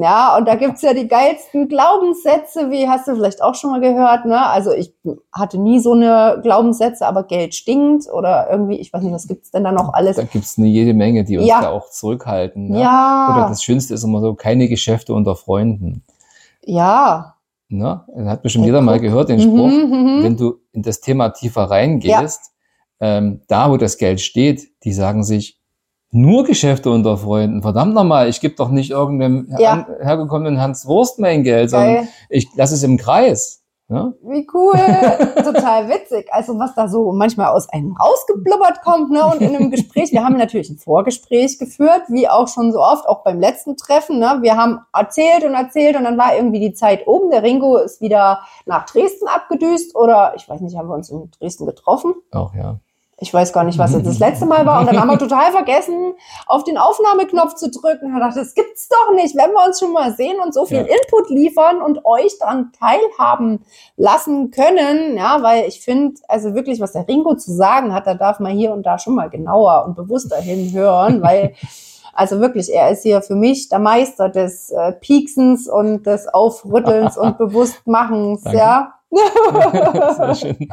ja, 0.00 0.36
und 0.36 0.46
da 0.46 0.54
gibt's 0.54 0.82
ja 0.82 0.94
die 0.94 1.08
geilsten 1.08 1.68
Glaubenssätze, 1.68 2.70
wie 2.70 2.88
hast 2.88 3.08
du 3.08 3.14
vielleicht 3.16 3.42
auch 3.42 3.54
schon 3.56 3.70
mal 3.70 3.80
gehört, 3.80 4.26
ne? 4.26 4.46
Also 4.46 4.70
ich 4.72 4.94
hatte 5.32 5.58
nie 5.58 5.80
so 5.80 5.92
eine 5.92 6.38
Glaubenssätze, 6.42 7.04
aber 7.06 7.24
Geld 7.24 7.54
stinkt 7.54 8.06
oder 8.12 8.48
irgendwie, 8.50 8.76
ich 8.76 8.92
weiß 8.92 9.02
nicht, 9.02 9.12
was 9.12 9.26
gibt's 9.26 9.50
denn 9.50 9.64
da 9.64 9.72
noch 9.72 9.92
alles? 9.94 10.16
Da 10.16 10.22
gibt's 10.22 10.56
eine 10.56 10.68
jede 10.68 10.94
Menge, 10.94 11.24
die 11.24 11.38
uns 11.38 11.48
Ja. 11.48 11.62
da 11.62 11.70
auch 11.70 11.90
zurückhalten. 11.90 12.68
Ne? 12.68 12.80
Ja, 12.80 13.28
Oder 13.36 13.48
das 13.48 13.62
Schönste 13.62 13.94
ist 13.94 14.04
immer 14.04 14.20
so, 14.20 14.34
keine 14.34 14.68
Geschäfte 14.68 15.14
unter 15.14 15.34
Freunden. 15.36 16.04
ja. 16.64 17.34
Ne? 17.70 18.02
Das 18.16 18.26
hat 18.28 18.42
bestimmt 18.42 18.64
Ja, 18.64 18.68
jeder 18.68 18.80
mal 18.80 18.98
gehört, 18.98 19.28
den 19.28 19.40
Spruch. 19.40 19.66
Mhm, 19.68 19.90
mhm. 19.90 20.22
Wenn 20.22 20.36
du 20.38 20.54
in 20.72 20.82
das 20.82 21.00
Thema 21.02 21.28
tiefer 21.30 21.64
reingehst, 21.64 22.52
ähm, 22.98 23.42
da 23.46 23.70
wo 23.70 23.76
das 23.76 23.98
Geld 23.98 24.22
steht, 24.22 24.68
die 24.84 24.92
sagen 24.94 25.22
sich, 25.22 25.57
nur 26.10 26.44
Geschäfte 26.44 26.90
unter 26.90 27.16
Freunden. 27.16 27.62
Verdammt 27.62 27.94
nochmal, 27.94 28.28
ich 28.28 28.40
gebe 28.40 28.54
doch 28.54 28.70
nicht 28.70 28.90
irgendeinem 28.90 29.48
Ja. 29.58 29.86
hergekommenen 30.00 30.60
Hans 30.60 30.86
Wurst 30.86 31.18
mein 31.18 31.42
Geld, 31.42 31.70
sondern 31.70 31.94
Geil. 31.96 32.08
ich 32.30 32.48
lasse 32.56 32.74
es 32.74 32.82
im 32.82 32.96
Kreis. 32.96 33.62
Ne? 33.90 34.14
Wie 34.22 34.46
cool. 34.52 34.74
Total 35.36 35.88
witzig. 35.88 36.28
Also 36.30 36.58
was 36.58 36.74
da 36.74 36.88
so 36.88 37.10
manchmal 37.12 37.48
aus 37.48 37.70
einem 37.70 37.96
rausgeblubbert 37.96 38.82
kommt, 38.82 39.10
ne? 39.10 39.24
Und 39.24 39.40
in 39.40 39.56
einem 39.56 39.70
Gespräch, 39.70 40.12
wir 40.12 40.22
haben 40.22 40.36
natürlich 40.36 40.68
ein 40.68 40.76
Vorgespräch 40.76 41.58
geführt, 41.58 42.02
wie 42.08 42.28
auch 42.28 42.48
schon 42.48 42.70
so 42.70 42.80
oft, 42.80 43.08
auch 43.08 43.22
beim 43.24 43.40
letzten 43.40 43.78
Treffen, 43.78 44.18
ne? 44.18 44.40
Wir 44.42 44.58
haben 44.58 44.80
erzählt 44.92 45.42
und 45.42 45.54
erzählt 45.54 45.96
und 45.96 46.04
dann 46.04 46.18
war 46.18 46.36
irgendwie 46.36 46.60
die 46.60 46.74
Zeit 46.74 47.06
oben. 47.06 47.30
Der 47.30 47.42
Ringo 47.42 47.78
ist 47.78 48.02
wieder 48.02 48.40
nach 48.66 48.84
Dresden 48.84 49.26
abgedüst 49.26 49.96
oder 49.96 50.34
ich 50.36 50.46
weiß 50.46 50.60
nicht, 50.60 50.76
haben 50.76 50.88
wir 50.88 50.94
uns 50.94 51.08
in 51.08 51.30
Dresden 51.40 51.64
getroffen? 51.64 52.12
Auch 52.30 52.54
ja. 52.54 52.80
Ich 53.20 53.34
weiß 53.34 53.52
gar 53.52 53.64
nicht, 53.64 53.78
was 53.78 53.92
jetzt 53.92 54.06
das 54.06 54.20
letzte 54.20 54.46
Mal 54.46 54.64
war. 54.64 54.80
Und 54.80 54.86
dann 54.86 55.00
haben 55.00 55.10
wir 55.10 55.18
total 55.18 55.50
vergessen, 55.50 56.14
auf 56.46 56.62
den 56.62 56.78
Aufnahmeknopf 56.78 57.54
zu 57.54 57.68
drücken. 57.68 58.14
Ich 58.14 58.20
dachte, 58.20 58.38
das 58.38 58.54
gibt's 58.54 58.88
doch 58.88 59.12
nicht, 59.14 59.36
wenn 59.36 59.50
wir 59.50 59.66
uns 59.66 59.80
schon 59.80 59.92
mal 59.92 60.12
sehen 60.14 60.36
und 60.40 60.54
so 60.54 60.66
viel 60.66 60.78
Ja. 60.78 60.82
Input 60.84 61.28
liefern 61.28 61.82
und 61.82 62.04
euch 62.04 62.38
daran 62.38 62.70
teilhaben 62.78 63.64
lassen 63.96 64.52
können. 64.52 65.16
Ja, 65.16 65.42
weil 65.42 65.64
ich 65.66 65.80
finde, 65.80 66.20
also 66.28 66.54
wirklich, 66.54 66.80
was 66.80 66.92
der 66.92 67.08
Ringo 67.08 67.34
zu 67.34 67.52
sagen 67.52 67.92
hat, 67.92 68.06
da 68.06 68.14
darf 68.14 68.38
man 68.38 68.52
hier 68.52 68.72
und 68.72 68.84
da 68.84 68.98
schon 69.00 69.16
mal 69.16 69.28
genauer 69.30 69.84
und 69.86 69.96
bewusster 69.96 70.36
hinhören, 70.36 71.20
weil 71.22 71.54
also 72.14 72.40
wirklich, 72.40 72.72
er 72.72 72.90
ist 72.90 73.04
hier 73.04 73.22
für 73.22 73.36
mich 73.36 73.68
der 73.68 73.78
Meister 73.78 74.28
des 74.28 74.70
äh, 74.70 74.92
Pieksens 74.92 75.68
und 75.68 76.04
des 76.04 76.26
Aufrüttelns 76.26 77.16
und 77.16 77.38
Bewusstmachens, 77.38 78.42
Danke. 78.42 78.58
ja. 78.58 78.94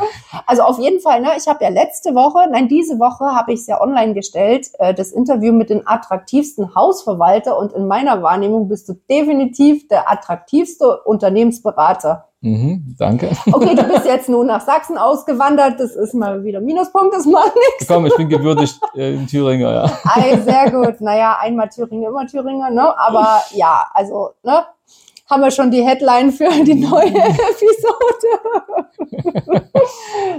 Also 0.47 0.63
auf 0.63 0.79
jeden 0.79 0.99
Fall, 0.99 1.21
ne, 1.21 1.29
ich 1.37 1.47
habe 1.47 1.63
ja 1.63 1.69
letzte 1.69 2.13
Woche, 2.13 2.49
nein, 2.51 2.67
diese 2.67 2.99
Woche 2.99 3.25
habe 3.35 3.53
ich 3.53 3.61
es 3.61 3.67
ja 3.67 3.81
online 3.81 4.13
gestellt, 4.13 4.69
äh, 4.79 4.93
das 4.93 5.11
Interview 5.11 5.53
mit 5.53 5.69
den 5.69 5.87
attraktivsten 5.87 6.75
Hausverwalter 6.75 7.57
und 7.57 7.71
in 7.73 7.87
meiner 7.87 8.21
Wahrnehmung 8.21 8.67
bist 8.67 8.89
du 8.89 8.93
definitiv 9.09 9.87
der 9.87 10.11
attraktivste 10.11 11.01
Unternehmensberater. 11.03 12.27
Mhm, 12.41 12.95
danke. 12.99 13.31
Okay, 13.51 13.73
du 13.73 13.83
bist 13.83 14.05
jetzt 14.05 14.29
nun 14.29 14.45
nach 14.47 14.61
Sachsen 14.61 14.99
ausgewandert, 14.99 15.79
das 15.79 15.95
ist 15.95 16.13
mal 16.13 16.43
wieder 16.43 16.61
Minuspunkt, 16.61 17.15
das 17.15 17.25
macht 17.25 17.55
nichts. 17.55 17.87
Komm, 17.87 18.05
ich 18.05 18.15
bin 18.15 18.29
gewürdigt 18.29 18.79
äh, 18.95 19.15
in 19.15 19.25
Thüringer, 19.25 19.73
ja. 19.73 19.99
Ei, 20.03 20.37
sehr 20.41 20.69
gut. 20.69 21.01
Naja, 21.01 21.37
einmal 21.39 21.69
Thüringer, 21.69 22.09
immer 22.09 22.27
Thüringer, 22.27 22.69
ne? 22.69 22.97
Aber 22.99 23.41
ja, 23.51 23.87
also, 23.93 24.31
ne? 24.43 24.63
Haben 25.27 25.41
wir 25.41 25.51
schon 25.51 25.71
die 25.71 25.83
Headline 25.83 26.31
für 26.31 26.49
die 26.63 26.75
neue 26.75 27.07
Episode. 27.15 28.31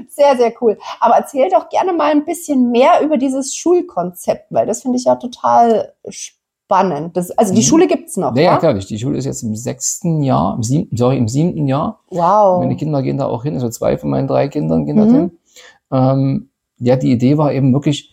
sehr, 0.09 0.37
sehr 0.37 0.53
cool. 0.61 0.79
Aber 1.01 1.17
erzähl 1.17 1.49
doch 1.51 1.69
gerne 1.69 1.93
mal 1.93 2.11
ein 2.11 2.25
bisschen 2.25 2.71
mehr 2.71 3.01
über 3.03 3.17
dieses 3.17 3.55
Schulkonzept, 3.55 4.47
weil 4.51 4.67
das 4.67 4.83
finde 4.83 4.99
ich 4.99 5.05
ja 5.05 5.17
total 5.17 5.93
spannend. 6.09 7.17
Das, 7.17 7.31
also 7.33 7.53
die 7.53 7.61
mhm. 7.61 7.65
Schule 7.65 7.87
gibt's 7.87 8.17
noch. 8.17 8.35
Ja, 8.37 8.43
ja, 8.43 8.57
klar. 8.59 8.75
Die 8.75 8.99
Schule 8.99 9.19
ist 9.19 9.25
jetzt 9.25 9.43
im 9.43 9.57
sechsten 9.57 10.23
Jahr, 10.23 10.55
im 10.55 10.63
siebten, 10.63 10.97
sorry, 10.97 11.19
im 11.19 11.29
siebten 11.29 11.67
Jahr. 11.67 12.01
Wow. 12.11 12.61
Meine 12.61 12.77
Kinder 12.77 13.03
gehen 13.03 13.19
da 13.19 13.27
auch 13.27 13.43
hin, 13.43 13.55
also 13.55 13.69
zwei 13.69 13.99
von 13.99 14.11
meinen 14.11 14.29
drei 14.29 14.49
Kindern 14.49 14.87
gehen 14.87 14.97
mhm. 14.97 15.01
dorthin. 15.01 15.39
Ähm, 15.91 16.51
ja, 16.79 16.97
die 16.97 17.11
Idee 17.11 17.39
war 17.39 17.53
eben 17.53 17.73
wirklich, 17.73 18.13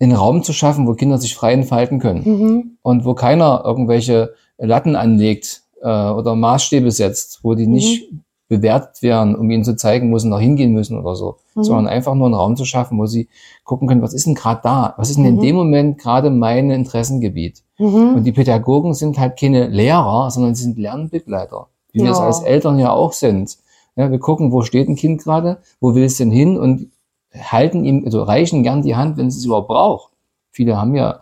einen 0.00 0.12
Raum 0.12 0.42
zu 0.42 0.52
schaffen, 0.52 0.86
wo 0.86 0.94
Kinder 0.94 1.18
sich 1.18 1.34
frei 1.34 1.52
entfalten 1.52 1.98
können. 1.98 2.22
Mhm. 2.24 2.78
Und 2.82 3.04
wo 3.04 3.14
keiner 3.14 3.62
irgendwelche 3.64 4.34
Latten 4.58 4.96
anlegt, 4.96 5.62
äh, 5.84 6.10
oder 6.10 6.34
Maßstäbe 6.34 6.90
setzt, 6.90 7.40
wo 7.42 7.54
die 7.54 7.66
mhm. 7.66 7.72
nicht 7.74 8.08
bewertet 8.48 9.02
werden, 9.02 9.36
um 9.36 9.50
ihnen 9.50 9.64
zu 9.64 9.76
zeigen, 9.76 10.12
wo 10.12 10.18
sie 10.18 10.28
noch 10.28 10.40
hingehen 10.40 10.72
müssen 10.72 10.98
oder 10.98 11.14
so, 11.14 11.36
mhm. 11.54 11.64
sondern 11.64 11.88
einfach 11.88 12.14
nur 12.14 12.26
einen 12.26 12.34
Raum 12.34 12.56
zu 12.56 12.64
schaffen, 12.64 12.98
wo 12.98 13.06
sie 13.06 13.28
gucken 13.64 13.88
können, 13.88 14.02
was 14.02 14.14
ist 14.14 14.26
denn 14.26 14.34
gerade 14.34 14.60
da? 14.62 14.94
Was 14.96 15.10
ist 15.10 15.16
denn 15.16 15.24
mhm. 15.24 15.38
in 15.38 15.40
dem 15.40 15.56
Moment 15.56 15.98
gerade 15.98 16.30
mein 16.30 16.70
Interessengebiet? 16.70 17.62
Mhm. 17.78 18.14
Und 18.16 18.24
die 18.24 18.32
Pädagogen 18.32 18.94
sind 18.94 19.18
halt 19.18 19.38
keine 19.38 19.68
Lehrer, 19.68 20.30
sondern 20.30 20.54
sie 20.54 20.64
sind 20.64 20.78
Lernbegleiter, 20.78 21.68
wie 21.92 22.00
ja. 22.00 22.04
wir 22.06 22.12
es 22.12 22.18
als 22.18 22.40
Eltern 22.40 22.78
ja 22.78 22.92
auch 22.92 23.12
sind. 23.12 23.56
Ja, 23.96 24.10
wir 24.10 24.18
gucken, 24.18 24.52
wo 24.52 24.62
steht 24.62 24.88
ein 24.88 24.96
Kind 24.96 25.22
gerade, 25.22 25.58
wo 25.80 25.94
will 25.94 26.04
es 26.04 26.16
denn 26.16 26.30
hin 26.30 26.58
und 26.58 26.90
halten 27.32 27.84
ihm, 27.84 28.02
also 28.04 28.22
reichen 28.22 28.62
gern 28.62 28.82
die 28.82 28.96
Hand, 28.96 29.16
wenn 29.16 29.28
es 29.28 29.36
es 29.36 29.44
überhaupt 29.44 29.68
braucht. 29.68 30.10
Viele 30.50 30.76
haben 30.76 30.94
ja 30.94 31.20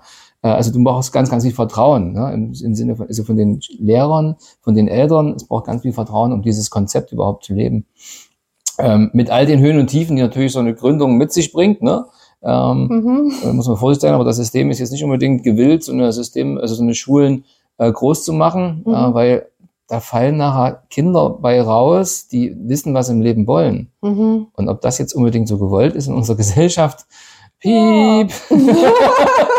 also 0.49 0.73
du 0.73 0.83
brauchst 0.83 1.13
ganz, 1.13 1.31
ganz 1.31 1.45
viel 1.45 1.53
Vertrauen, 1.53 2.13
ne? 2.13 2.33
Im, 2.33 2.53
im 2.53 2.75
Sinne 2.75 2.97
von, 2.97 3.07
also 3.07 3.23
von 3.23 3.37
den 3.37 3.61
Lehrern, 3.79 4.37
von 4.61 4.75
den 4.75 4.89
Eltern. 4.89 5.35
Es 5.37 5.45
braucht 5.45 5.67
ganz 5.67 5.83
viel 5.83 5.93
Vertrauen, 5.93 6.33
um 6.33 6.43
dieses 6.43 6.71
Konzept 6.71 7.13
überhaupt 7.13 7.45
zu 7.45 7.55
leben. 7.55 7.87
Ähm, 8.79 9.11
mit 9.13 9.31
all 9.31 9.47
den 9.47 9.61
Höhen 9.61 9.79
und 9.79 9.87
Tiefen, 9.87 10.17
die 10.17 10.23
natürlich 10.23 10.53
so 10.53 10.59
eine 10.59 10.75
Gründung 10.75 11.17
mit 11.17 11.33
sich 11.33 11.53
bringt, 11.53 11.83
ne? 11.83 12.07
Ähm, 12.43 12.89
mhm. 13.45 13.55
muss 13.57 13.69
man 13.69 13.77
vorsichtig 13.77 14.09
sein, 14.09 14.15
aber 14.15 14.25
das 14.25 14.37
System 14.37 14.71
ist 14.71 14.81
jetzt 14.81 14.91
nicht 14.91 15.05
unbedingt 15.05 15.45
gewillt, 15.45 15.85
so 15.85 15.93
eine 15.93 16.13
System, 16.13 16.59
also 16.59 16.75
so 16.75 16.83
eine 16.83 16.95
Schulen 16.95 17.45
äh, 17.79 17.93
groß 17.93 18.25
zu 18.25 18.33
machen, 18.33 18.83
mhm. 18.85 18.95
äh, 18.95 19.15
weil 19.15 19.47
da 19.87 20.01
fallen 20.01 20.39
nachher 20.39 20.83
Kinder 20.91 21.31
bei 21.31 21.61
raus, 21.61 22.27
die 22.27 22.57
wissen, 22.59 22.95
was 22.95 23.11
im 23.11 23.21
Leben 23.21 23.47
wollen. 23.47 23.93
Mhm. 24.01 24.49
Und 24.55 24.69
ob 24.69 24.81
das 24.81 24.99
jetzt 24.99 25.13
unbedingt 25.13 25.47
so 25.47 25.59
gewollt 25.59 25.95
ist 25.95 26.09
in 26.09 26.15
unserer 26.15 26.37
Gesellschaft, 26.39 27.07
piep. 27.61 27.71
Ja. 27.71 28.27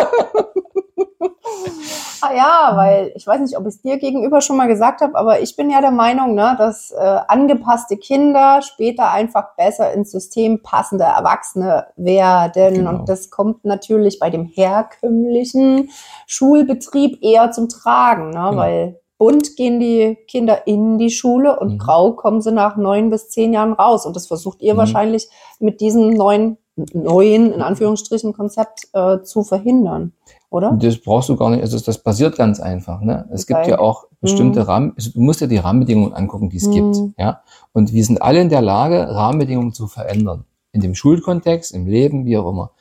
Ah 2.26 2.34
ja, 2.34 2.72
weil 2.76 3.12
ich 3.16 3.28
weiß 3.28 3.42
nicht, 3.42 3.58
ob 3.58 3.64
ich 3.64 3.76
es 3.76 3.82
dir 3.82 3.98
gegenüber 3.98 4.40
schon 4.40 4.56
mal 4.56 4.68
gesagt 4.68 5.02
habe, 5.02 5.16
aber 5.16 5.42
ich 5.42 5.58
bin 5.58 5.70
ja 5.70 5.82
der 5.82 5.92
Meinung, 5.92 6.36
ne, 6.36 6.56
dass 6.58 6.92
äh, 6.92 7.20
angepasste 7.28 7.98
Kinder 7.98 8.62
später 8.62 9.12
einfach 9.12 9.56
besser 9.58 9.92
ins 9.92 10.12
System 10.12 10.62
passende 10.64 11.04
Erwachsene 11.04 11.88
werden. 11.98 12.76
Genau. 12.76 12.90
Und 12.92 13.10
das 13.10 13.30
kommt 13.30 13.66
natürlich 13.66 14.20
bei 14.20 14.30
dem 14.30 14.46
herkömmlichen 14.46 15.90
Schulbetrieb 16.26 17.22
eher 17.22 17.52
zum 17.52 17.68
Tragen, 17.68 18.30
ne, 18.30 18.48
genau. 18.50 18.56
weil 18.56 19.02
bunt 19.18 19.58
gehen 19.58 19.82
die 19.82 20.18
Kinder 20.28 20.66
in 20.66 20.98
die 20.98 21.10
Schule 21.12 21.60
und 21.60 21.74
mhm. 21.74 21.78
grau 21.78 22.14
kommen 22.14 22.42
sie 22.42 22.54
nach 22.54 22.78
neun 22.78 23.10
bis 23.10 23.30
zehn 23.30 23.52
Jahren 23.52 23.74
raus. 23.74 24.06
Und 24.06 24.16
das 24.16 24.28
versucht 24.28 24.62
ihr 24.62 24.76
mhm. 24.76 24.78
wahrscheinlich 24.78 25.28
mit 25.60 25.82
diesem 25.82 26.12
neuen, 26.12 26.58
neuen, 26.94 27.52
in 27.52 27.62
Anführungsstrichen, 27.62 28.32
Konzept 28.32 28.88
äh, 28.94 29.22
zu 29.24 29.44
verhindern 29.44 30.14
oder? 30.54 30.78
Das 30.80 31.00
brauchst 31.00 31.30
du 31.30 31.36
gar 31.36 31.50
nicht. 31.50 31.62
Also 31.62 31.80
das 31.80 31.98
passiert 31.98 32.38
ganz 32.38 32.60
einfach. 32.60 33.02
Ne? 33.02 33.28
Es 33.32 33.44
okay. 33.44 33.56
gibt 33.56 33.68
ja 33.68 33.80
auch 33.80 34.06
bestimmte 34.22 34.62
mhm. 34.62 34.66
Rahmen. 34.68 34.94
Also 34.96 35.12
du 35.12 35.20
musst 35.20 35.42
dir 35.42 35.48
die 35.48 35.58
Rahmenbedingungen 35.58 36.14
angucken, 36.14 36.52
die 36.52 36.58
es 36.58 36.68
mhm. 36.68 36.72
gibt. 36.72 36.98
Ja. 37.18 37.42
Und 37.72 37.92
wir 37.92 38.06
sind 38.06 38.22
alle 38.22 38.40
in 38.40 38.50
der 38.50 38.62
Lage, 38.62 39.10
Rahmenbedingungen 39.10 39.74
zu 39.74 39.88
verändern. 39.88 40.46
In 40.72 40.82
dem 40.82 40.94
Schulkontext, 40.94 41.72
im 41.74 41.88
Leben, 41.88 42.26
wie 42.26 42.38
auch 42.38 42.48
immer. 42.48 42.72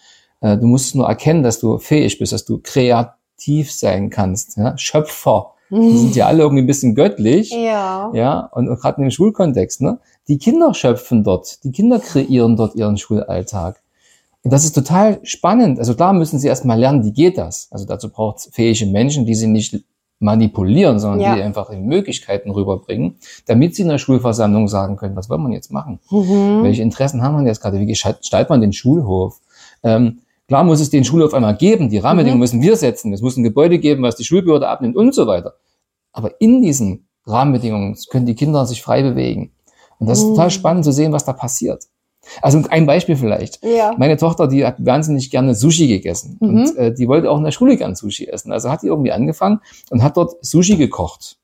Äh, 0.42 0.58
du 0.58 0.66
musst 0.66 0.94
nur 0.94 1.06
erkennen, 1.06 1.42
dass 1.42 1.60
du 1.60 1.78
fähig 1.78 2.18
bist, 2.18 2.34
dass 2.34 2.44
du 2.44 2.60
kreativ 2.62 3.72
sein 3.72 4.10
kannst. 4.10 4.58
Ja? 4.58 4.76
Schöpfer. 4.76 5.52
Die 5.70 5.96
sind 5.96 6.14
ja 6.14 6.26
alle 6.26 6.42
irgendwie 6.42 6.64
ein 6.64 6.66
bisschen 6.66 6.94
göttlich. 6.94 7.52
Ja. 7.52 8.10
Ja. 8.12 8.50
Und, 8.52 8.68
und 8.68 8.78
gerade 8.78 8.98
in 8.98 9.04
dem 9.04 9.10
Schulkontext, 9.10 9.80
ne? 9.80 9.98
Die 10.28 10.36
Kinder 10.36 10.74
schöpfen 10.74 11.24
dort. 11.24 11.64
Die 11.64 11.72
Kinder 11.72 12.00
kreieren 12.00 12.56
dort 12.56 12.74
ihren 12.74 12.98
Schulalltag. 12.98 13.82
Und 14.44 14.52
das 14.52 14.64
ist 14.64 14.72
total 14.72 15.20
spannend. 15.22 15.78
Also 15.78 15.94
klar 15.94 16.12
müssen 16.12 16.38
sie 16.38 16.48
erstmal 16.48 16.78
lernen, 16.78 17.04
wie 17.04 17.12
geht 17.12 17.38
das. 17.38 17.68
Also 17.70 17.86
dazu 17.86 18.10
braucht 18.10 18.38
es 18.38 18.50
fähige 18.52 18.86
Menschen, 18.86 19.24
die 19.24 19.34
sie 19.34 19.46
nicht 19.46 19.84
manipulieren, 20.18 20.98
sondern 21.00 21.20
ja. 21.20 21.34
die 21.34 21.42
einfach 21.42 21.70
in 21.70 21.84
Möglichkeiten 21.86 22.50
rüberbringen, 22.50 23.16
damit 23.46 23.74
sie 23.74 23.82
in 23.82 23.88
der 23.88 23.98
Schulversammlung 23.98 24.68
sagen 24.68 24.96
können, 24.96 25.16
was 25.16 25.28
wollen 25.28 25.42
wir 25.42 25.54
jetzt 25.54 25.72
machen? 25.72 25.98
Mhm. 26.10 26.62
Welche 26.62 26.82
Interessen 26.82 27.22
haben 27.22 27.36
wir 27.36 27.46
jetzt 27.46 27.60
gerade? 27.60 27.80
Wie 27.80 27.86
gestaltet 27.86 28.48
man 28.48 28.60
den 28.60 28.72
Schulhof? 28.72 29.40
Ähm, 29.82 30.20
klar 30.46 30.64
muss 30.64 30.80
es 30.80 30.90
den 30.90 31.04
Schulhof 31.04 31.34
einmal 31.34 31.56
geben, 31.56 31.90
die 31.90 31.98
Rahmenbedingungen 31.98 32.38
mhm. 32.38 32.42
müssen 32.42 32.62
wir 32.62 32.76
setzen. 32.76 33.12
Es 33.12 33.20
muss 33.20 33.36
ein 33.36 33.42
Gebäude 33.42 33.78
geben, 33.78 34.02
was 34.02 34.16
die 34.16 34.24
Schulbehörde 34.24 34.68
abnimmt 34.68 34.96
und 34.96 35.12
so 35.14 35.26
weiter. 35.26 35.54
Aber 36.12 36.40
in 36.40 36.62
diesen 36.62 37.08
Rahmenbedingungen 37.26 37.96
können 38.10 38.26
die 38.26 38.34
Kinder 38.34 38.64
sich 38.66 38.82
frei 38.82 39.02
bewegen. 39.02 39.52
Und 39.98 40.08
das 40.08 40.22
mhm. 40.22 40.30
ist 40.30 40.36
total 40.36 40.50
spannend 40.50 40.84
zu 40.84 40.92
sehen, 40.92 41.12
was 41.12 41.24
da 41.24 41.32
passiert. 41.32 41.84
Also 42.40 42.62
ein 42.70 42.86
Beispiel 42.86 43.16
vielleicht. 43.16 43.64
Ja. 43.64 43.94
Meine 43.96 44.16
Tochter, 44.16 44.48
die 44.48 44.64
hat 44.64 44.76
wahnsinnig 44.78 45.30
gerne 45.30 45.54
Sushi 45.54 45.88
gegessen 45.88 46.38
mhm. 46.40 46.48
und 46.48 46.76
äh, 46.76 46.94
die 46.94 47.08
wollte 47.08 47.30
auch 47.30 47.38
in 47.38 47.44
der 47.44 47.50
Schule 47.50 47.76
gern 47.76 47.94
Sushi 47.94 48.26
essen. 48.26 48.52
Also 48.52 48.70
hat 48.70 48.82
die 48.82 48.86
irgendwie 48.86 49.12
angefangen 49.12 49.60
und 49.90 50.02
hat 50.02 50.16
dort 50.16 50.44
Sushi 50.44 50.76
gekocht 50.76 51.36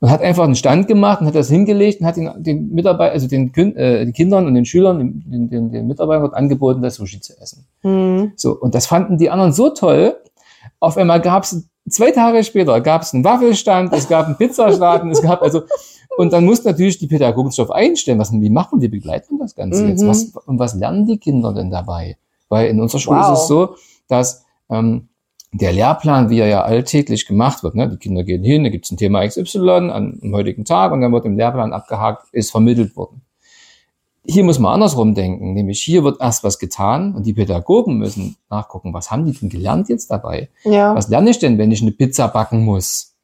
und 0.00 0.10
hat 0.10 0.20
einfach 0.20 0.44
einen 0.44 0.54
Stand 0.54 0.88
gemacht 0.88 1.20
und 1.20 1.26
hat 1.26 1.34
das 1.34 1.48
hingelegt 1.48 2.00
und 2.00 2.06
hat 2.06 2.16
den, 2.16 2.30
den 2.42 2.72
Mitarbeiter, 2.72 3.12
also 3.12 3.28
den, 3.28 3.54
äh, 3.54 4.04
den 4.04 4.12
Kindern 4.12 4.46
und 4.46 4.54
den 4.54 4.64
Schülern, 4.64 5.22
den, 5.26 5.48
den, 5.48 5.70
den 5.70 5.86
Mitarbeitern 5.86 6.22
dort 6.24 6.34
angeboten, 6.34 6.82
das 6.82 6.96
Sushi 6.96 7.20
zu 7.20 7.38
essen. 7.40 7.66
Mhm. 7.82 8.32
So 8.36 8.58
und 8.58 8.74
das 8.74 8.86
fanden 8.86 9.18
die 9.18 9.30
anderen 9.30 9.52
so 9.52 9.70
toll. 9.70 10.16
Auf 10.80 10.96
einmal 10.96 11.20
gab 11.20 11.44
es 11.44 11.68
zwei 11.88 12.10
Tage 12.10 12.42
später 12.44 12.80
gab 12.80 13.02
es 13.02 13.14
einen 13.14 13.24
Waffelstand, 13.24 13.92
es 13.92 14.08
gab 14.08 14.26
einen 14.26 14.36
Pizzaschladen, 14.36 15.10
es 15.10 15.22
gab 15.22 15.42
also 15.42 15.62
und 16.16 16.32
dann 16.32 16.44
muss 16.44 16.64
natürlich 16.64 16.98
die 16.98 17.06
Pädagogik 17.06 17.54
darauf 17.54 17.70
einstellen, 17.70 18.18
was 18.18 18.32
wie 18.32 18.50
machen 18.50 18.80
wir 18.80 18.90
begleiten 18.90 19.38
das 19.38 19.54
Ganze 19.54 19.82
mhm. 19.82 19.88
jetzt? 19.90 20.06
Was, 20.06 20.24
und 20.46 20.58
was 20.58 20.74
lernen 20.74 21.06
die 21.06 21.18
Kinder 21.18 21.52
denn 21.52 21.70
dabei? 21.70 22.16
Weil 22.48 22.68
in 22.68 22.80
unserer 22.80 23.00
Schule 23.00 23.20
wow. 23.20 23.32
ist 23.32 23.40
es 23.40 23.48
so, 23.48 23.76
dass 24.08 24.44
ähm, 24.70 25.08
der 25.52 25.72
Lehrplan, 25.72 26.30
wie 26.30 26.40
er 26.40 26.48
ja 26.48 26.62
alltäglich 26.62 27.26
gemacht 27.26 27.62
wird, 27.62 27.74
ne? 27.74 27.88
die 27.88 27.96
Kinder 27.96 28.24
gehen 28.24 28.44
hin, 28.44 28.64
da 28.64 28.70
gibt 28.70 28.84
es 28.84 28.90
ein 28.90 28.96
Thema 28.96 29.26
XY 29.26 29.90
an, 29.90 30.18
am 30.22 30.34
heutigen 30.34 30.64
Tag 30.64 30.92
und 30.92 31.00
dann 31.00 31.12
wird 31.12 31.24
im 31.24 31.36
Lehrplan 31.36 31.72
abgehakt, 31.72 32.26
ist 32.32 32.50
vermittelt 32.50 32.96
worden. 32.96 33.22
Hier 34.28 34.42
muss 34.42 34.58
man 34.58 34.74
andersrum 34.74 35.14
denken, 35.14 35.52
nämlich 35.52 35.80
hier 35.80 36.02
wird 36.02 36.20
erst 36.20 36.42
was 36.42 36.58
getan 36.58 37.14
und 37.14 37.26
die 37.26 37.32
Pädagogen 37.32 37.98
müssen 37.98 38.36
nachgucken, 38.50 38.92
was 38.92 39.10
haben 39.10 39.24
die 39.24 39.32
denn 39.32 39.48
gelernt 39.48 39.88
jetzt 39.88 40.10
dabei? 40.10 40.48
Ja. 40.64 40.94
Was 40.96 41.08
lerne 41.08 41.30
ich 41.30 41.38
denn, 41.38 41.58
wenn 41.58 41.70
ich 41.70 41.80
eine 41.80 41.92
Pizza 41.92 42.26
backen 42.26 42.64
muss? 42.64 43.15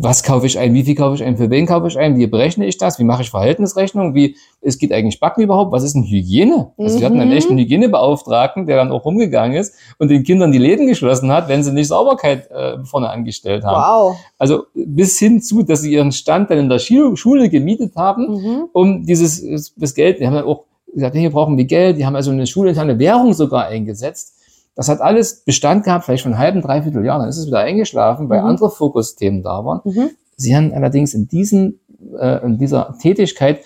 Was 0.00 0.22
kaufe 0.22 0.46
ich 0.46 0.58
ein, 0.58 0.74
wie 0.74 0.84
viel 0.84 0.94
kaufe 0.94 1.16
ich 1.16 1.24
ein, 1.24 1.36
für 1.36 1.50
wen 1.50 1.66
kaufe 1.66 1.88
ich 1.88 1.98
ein, 1.98 2.16
wie 2.16 2.28
berechne 2.28 2.66
ich 2.66 2.78
das, 2.78 3.00
wie 3.00 3.04
mache 3.04 3.22
ich 3.22 3.30
Verhältnisrechnung, 3.30 4.14
wie, 4.14 4.36
es 4.60 4.78
geht 4.78 4.92
eigentlich 4.92 5.18
Backen 5.18 5.42
überhaupt, 5.42 5.72
was 5.72 5.82
ist 5.82 5.94
denn 5.94 6.04
Hygiene? 6.04 6.70
Also 6.78 6.96
mhm. 6.96 7.00
wir 7.00 7.06
hatten 7.06 7.20
einen 7.20 7.30
mhm. 7.30 7.36
echten 7.36 7.58
Hygienebeauftragten, 7.58 8.66
der 8.66 8.76
dann 8.76 8.92
auch 8.92 9.04
rumgegangen 9.04 9.56
ist 9.56 9.74
und 9.98 10.08
den 10.08 10.22
Kindern 10.22 10.52
die 10.52 10.58
Läden 10.58 10.86
geschlossen 10.86 11.32
hat, 11.32 11.48
wenn 11.48 11.64
sie 11.64 11.72
nicht 11.72 11.88
Sauberkeit 11.88 12.48
äh, 12.50 12.84
vorne 12.84 13.10
angestellt 13.10 13.64
haben. 13.64 14.12
Wow. 14.12 14.16
Also 14.38 14.66
bis 14.74 15.18
hin 15.18 15.42
zu, 15.42 15.64
dass 15.64 15.80
sie 15.80 15.92
ihren 15.92 16.12
Stand 16.12 16.50
dann 16.50 16.58
in 16.58 16.68
der 16.68 16.78
Schule 16.78 17.48
gemietet 17.48 17.96
haben, 17.96 18.28
mhm. 18.28 18.64
um 18.72 19.04
dieses 19.04 19.74
das 19.76 19.94
Geld, 19.94 20.20
die 20.20 20.26
haben 20.26 20.34
dann 20.34 20.44
auch 20.44 20.64
gesagt, 20.94 21.16
hier 21.16 21.30
brauchen 21.30 21.56
wir 21.56 21.64
Geld, 21.64 21.98
die 21.98 22.06
haben 22.06 22.14
also 22.14 22.30
eine 22.30 22.46
schulinterne 22.46 23.00
Währung 23.00 23.34
sogar 23.34 23.66
eingesetzt, 23.66 24.37
das 24.78 24.88
hat 24.88 25.00
alles 25.00 25.42
Bestand 25.44 25.82
gehabt, 25.82 26.04
vielleicht 26.04 26.22
schon 26.22 26.34
ein 26.34 26.38
halben, 26.38 26.62
dreiviertel 26.62 27.04
Jahr, 27.04 27.18
dann 27.18 27.28
ist 27.28 27.36
es 27.36 27.48
wieder 27.48 27.58
eingeschlafen, 27.58 28.28
weil 28.28 28.42
mhm. 28.42 28.46
andere 28.46 28.70
Fokusthemen 28.70 29.42
da 29.42 29.64
waren. 29.64 29.80
Mhm. 29.82 30.10
Sie 30.36 30.54
haben 30.54 30.72
allerdings 30.72 31.14
in, 31.14 31.26
diesen, 31.26 31.80
äh, 32.16 32.44
in 32.44 32.58
dieser 32.58 32.96
Tätigkeit 33.02 33.62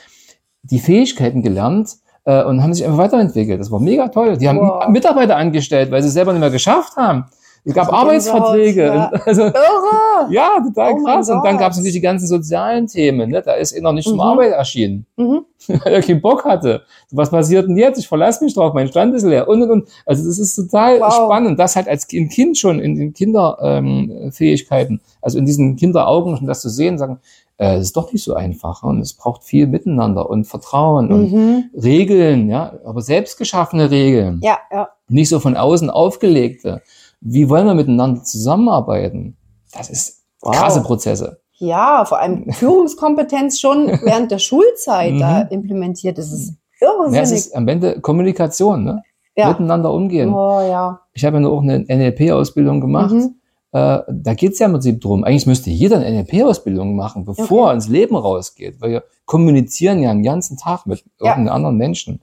die 0.63 0.79
Fähigkeiten 0.79 1.43
gelernt, 1.43 1.99
äh, 2.25 2.43
und 2.45 2.63
haben 2.63 2.73
sich 2.73 2.87
einfach 2.87 2.99
weiterentwickelt. 2.99 3.61
Das 3.61 3.71
war 3.71 3.81
mega 3.81 4.09
toll. 4.09 4.39
Die 4.39 4.49
haben 4.49 4.59
wow. 4.59 4.89
Mitarbeiter 4.89 5.37
angestellt, 5.37 5.91
weil 5.91 6.01
sie 6.01 6.09
es 6.09 6.15
selber 6.15 6.33
nicht 6.33 6.41
mehr 6.41 6.51
geschafft 6.51 6.97
haben. 6.97 7.27
Es 7.65 7.75
gab 7.75 7.93
Arbeitsverträge. 7.93 8.87
ja. 8.87 9.09
Und 9.11 9.21
Also, 9.27 9.43
Irre! 9.43 10.31
ja, 10.31 10.57
total 10.67 10.93
Oh 10.95 11.05
krass. 11.05 11.31
Und 11.31 11.45
dann 11.45 11.59
gab 11.59 11.71
es 11.71 11.77
natürlich 11.77 11.95
die 11.95 12.01
ganzen 12.01 12.27
sozialen 12.27 12.89
Themen. 12.89 13.31
Ne? 13.31 13.41
Da 13.41 13.53
ist 13.53 13.71
er 13.73 13.83
noch 13.83 13.93
nicht 13.93 14.05
zum 14.09 14.15
Mhm. 14.15 14.21
Arbeit 14.21 14.53
erschienen, 14.53 15.07
Mhm. 15.17 15.45
weil 15.69 15.93
er 15.95 16.03
keinen 16.03 16.21
Bock 16.21 16.45
hatte. 16.45 16.83
Was 17.13 17.31
passiert 17.31 17.69
denn 17.69 17.77
jetzt? 17.77 17.99
Ich 17.99 18.09
verlasse 18.09 18.43
mich 18.43 18.55
drauf, 18.55 18.75
mein 18.75 18.89
Stand 18.89 19.15
ist 19.15 19.23
leer. 19.23 19.47
Und, 19.49 19.63
und, 19.63 19.71
und. 19.71 19.89
Also 20.07 20.27
das 20.27 20.39
ist 20.41 20.57
total 20.57 20.99
Wow. 21.01 21.13
spannend. 21.15 21.59
Das 21.59 21.77
halt 21.77 21.87
als 21.89 22.09
Kind 22.09 22.33
Kind 22.33 22.59
schon 22.59 22.81
in 22.81 22.97
den 22.97 23.13
Kinderfähigkeiten, 23.13 24.95
ähm, 24.95 25.01
also 25.21 25.39
in 25.39 25.47
diesen 25.47 25.77
Kinderaugen 25.77 26.37
schon 26.37 26.47
das 26.47 26.63
zu 26.63 26.69
sehen, 26.69 26.99
sagen, 26.99 27.21
äh, 27.59 27.77
es 27.77 27.83
ist 27.87 27.97
doch 27.97 28.13
nicht 28.13 28.25
so 28.25 28.35
einfach. 28.35 28.83
Und 28.83 29.01
es 29.01 29.13
braucht 29.15 29.45
viel 29.45 29.67
Miteinander 29.67 30.29
und 30.29 30.47
Vertrauen 30.47 31.13
und 31.13 31.33
Mhm. 31.33 31.65
Regeln, 31.81 32.49
ja, 32.49 32.73
aber 32.85 33.03
selbst 33.03 33.39
geschaffene 33.39 33.91
Regeln 33.91 34.41
Ja, 34.43 34.59
ja. 34.73 34.89
nicht 35.09 35.29
so 35.29 35.39
von 35.39 35.57
außen 35.57 35.91
aufgelegte. 35.91 36.83
Wie 37.25 37.49
wollen 37.49 37.67
wir 37.67 37.75
miteinander 37.75 38.23
zusammenarbeiten? 38.25 39.37
Das 39.77 39.89
ist 39.91 40.23
Wow. 40.43 40.57
krasse 40.57 40.83
Prozesse. 40.83 41.39
Ja, 41.59 42.05
vor 42.05 42.19
allem 42.19 42.47
Führungskompetenz 42.53 43.61
schon 43.61 43.87
während 44.03 44.31
der 44.33 44.39
Schulzeit 44.39 45.21
da 45.21 45.45
Mhm. 45.45 45.51
implementiert. 45.51 46.19
Das 46.19 46.33
ist 46.33 46.55
Ja, 46.81 46.89
irrsinnig. 46.99 47.21
es 47.23 47.31
ist 47.33 47.57
am 47.57 47.69
Ende 47.69 48.01
Kommunikation, 48.01 48.85
ne? 48.85 49.03
Ja. 49.37 49.49
miteinander 49.49 49.91
umgehen. 49.93 50.31
Oh 50.35 50.61
ja. 50.61 51.01
Ich 51.15 51.25
habe 51.25 51.37
ja 51.37 51.41
nur 51.41 51.53
auch 51.53 51.63
eine 51.63 51.85
NLP-Ausbildung 51.89 52.81
gemacht. 52.83 53.13
Mhm. 53.15 53.37
Äh, 53.73 54.01
da 54.11 54.35
geht 54.35 54.53
es 54.53 54.59
ja 54.59 54.67
im 54.67 54.73
Prinzip 54.73 55.01
drum. 55.01 55.25
Eigentlich 55.25 55.47
müsste 55.47 55.71
jeder 55.71 55.97
eine 55.97 56.11
NLP-Ausbildung 56.11 56.95
machen, 56.97 57.25
bevor 57.25 57.69
er 57.69 57.75
ins 57.75 57.89
Leben 57.89 58.15
rausgeht. 58.17 58.81
Weil 58.83 58.91
wir 58.91 59.05
kommunizieren 59.25 60.01
ja 60.03 60.13
den 60.13 60.23
ganzen 60.23 60.59
Tag 60.59 60.87
mit 60.87 61.03
Ja. 61.21 61.31
irgendeinem 61.31 61.55
anderen 61.55 61.77
Menschen. 61.79 62.21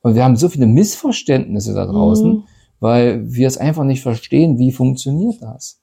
Und 0.00 0.14
wir 0.14 0.24
haben 0.24 0.36
so 0.36 0.48
viele 0.48 0.66
Missverständnisse 0.66 1.74
da 1.74 1.84
draußen, 1.84 2.30
Mhm. 2.30 2.44
Weil 2.80 3.22
wir 3.32 3.46
es 3.46 3.58
einfach 3.58 3.84
nicht 3.84 4.02
verstehen, 4.02 4.58
wie 4.58 4.72
funktioniert 4.72 5.40
das. 5.40 5.80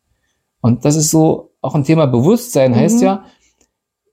Und 0.62 0.85
das 0.85 0.95
ist 0.95 1.12
so 1.12 1.51
auch 1.62 1.75
ein 1.75 1.83
Thema 1.83 2.05
Bewusstsein, 2.05 2.75
heißt 2.75 2.97
Mhm. 2.97 3.03
ja, 3.03 3.25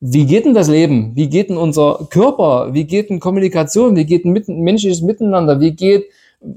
wie 0.01 0.25
geht 0.25 0.47
denn 0.47 0.55
das 0.55 0.69
Leben? 0.69 1.13
Wie 1.15 1.29
geht 1.29 1.51
denn 1.51 1.59
unser 1.59 2.07
Körper? 2.11 2.73
Wie 2.73 2.85
geht 2.85 3.11
denn 3.11 3.21
Kommunikation? 3.21 3.97
Wie 3.97 4.07
geht 4.07 4.25
denn 4.25 4.33
mit, 4.33 4.49
menschliches 4.49 5.03
Miteinander? 5.03 5.61
Wie 5.61 5.73
geht, 5.73 6.07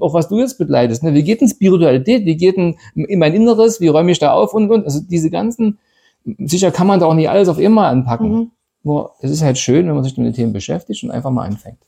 auch 0.00 0.14
was 0.14 0.28
du 0.28 0.40
jetzt 0.40 0.56
begleitest, 0.56 1.02
ne? 1.02 1.12
wie 1.12 1.22
geht 1.22 1.42
denn 1.42 1.48
Spiritualität? 1.48 2.24
Wie 2.24 2.36
geht 2.36 2.56
denn 2.56 2.76
in 2.94 3.18
mein 3.18 3.34
Inneres? 3.34 3.80
Wie 3.80 3.88
räume 3.88 4.10
ich 4.12 4.18
da 4.18 4.32
auf? 4.32 4.54
Und, 4.54 4.70
und, 4.70 4.84
also 4.84 5.00
diese 5.00 5.30
ganzen, 5.30 5.78
sicher 6.38 6.70
kann 6.70 6.86
man 6.86 7.00
da 7.00 7.06
auch 7.06 7.14
nicht 7.14 7.28
alles 7.28 7.48
auf 7.48 7.58
immer 7.58 7.86
anpacken. 7.86 8.32
Mhm. 8.32 8.50
Nur 8.82 9.12
es 9.20 9.30
ist 9.30 9.42
halt 9.42 9.58
schön, 9.58 9.86
wenn 9.86 9.94
man 9.94 10.04
sich 10.04 10.16
mit 10.16 10.26
den 10.26 10.34
Themen 10.34 10.52
beschäftigt 10.52 11.04
und 11.04 11.10
einfach 11.10 11.30
mal 11.30 11.44
anfängt. 11.44 11.78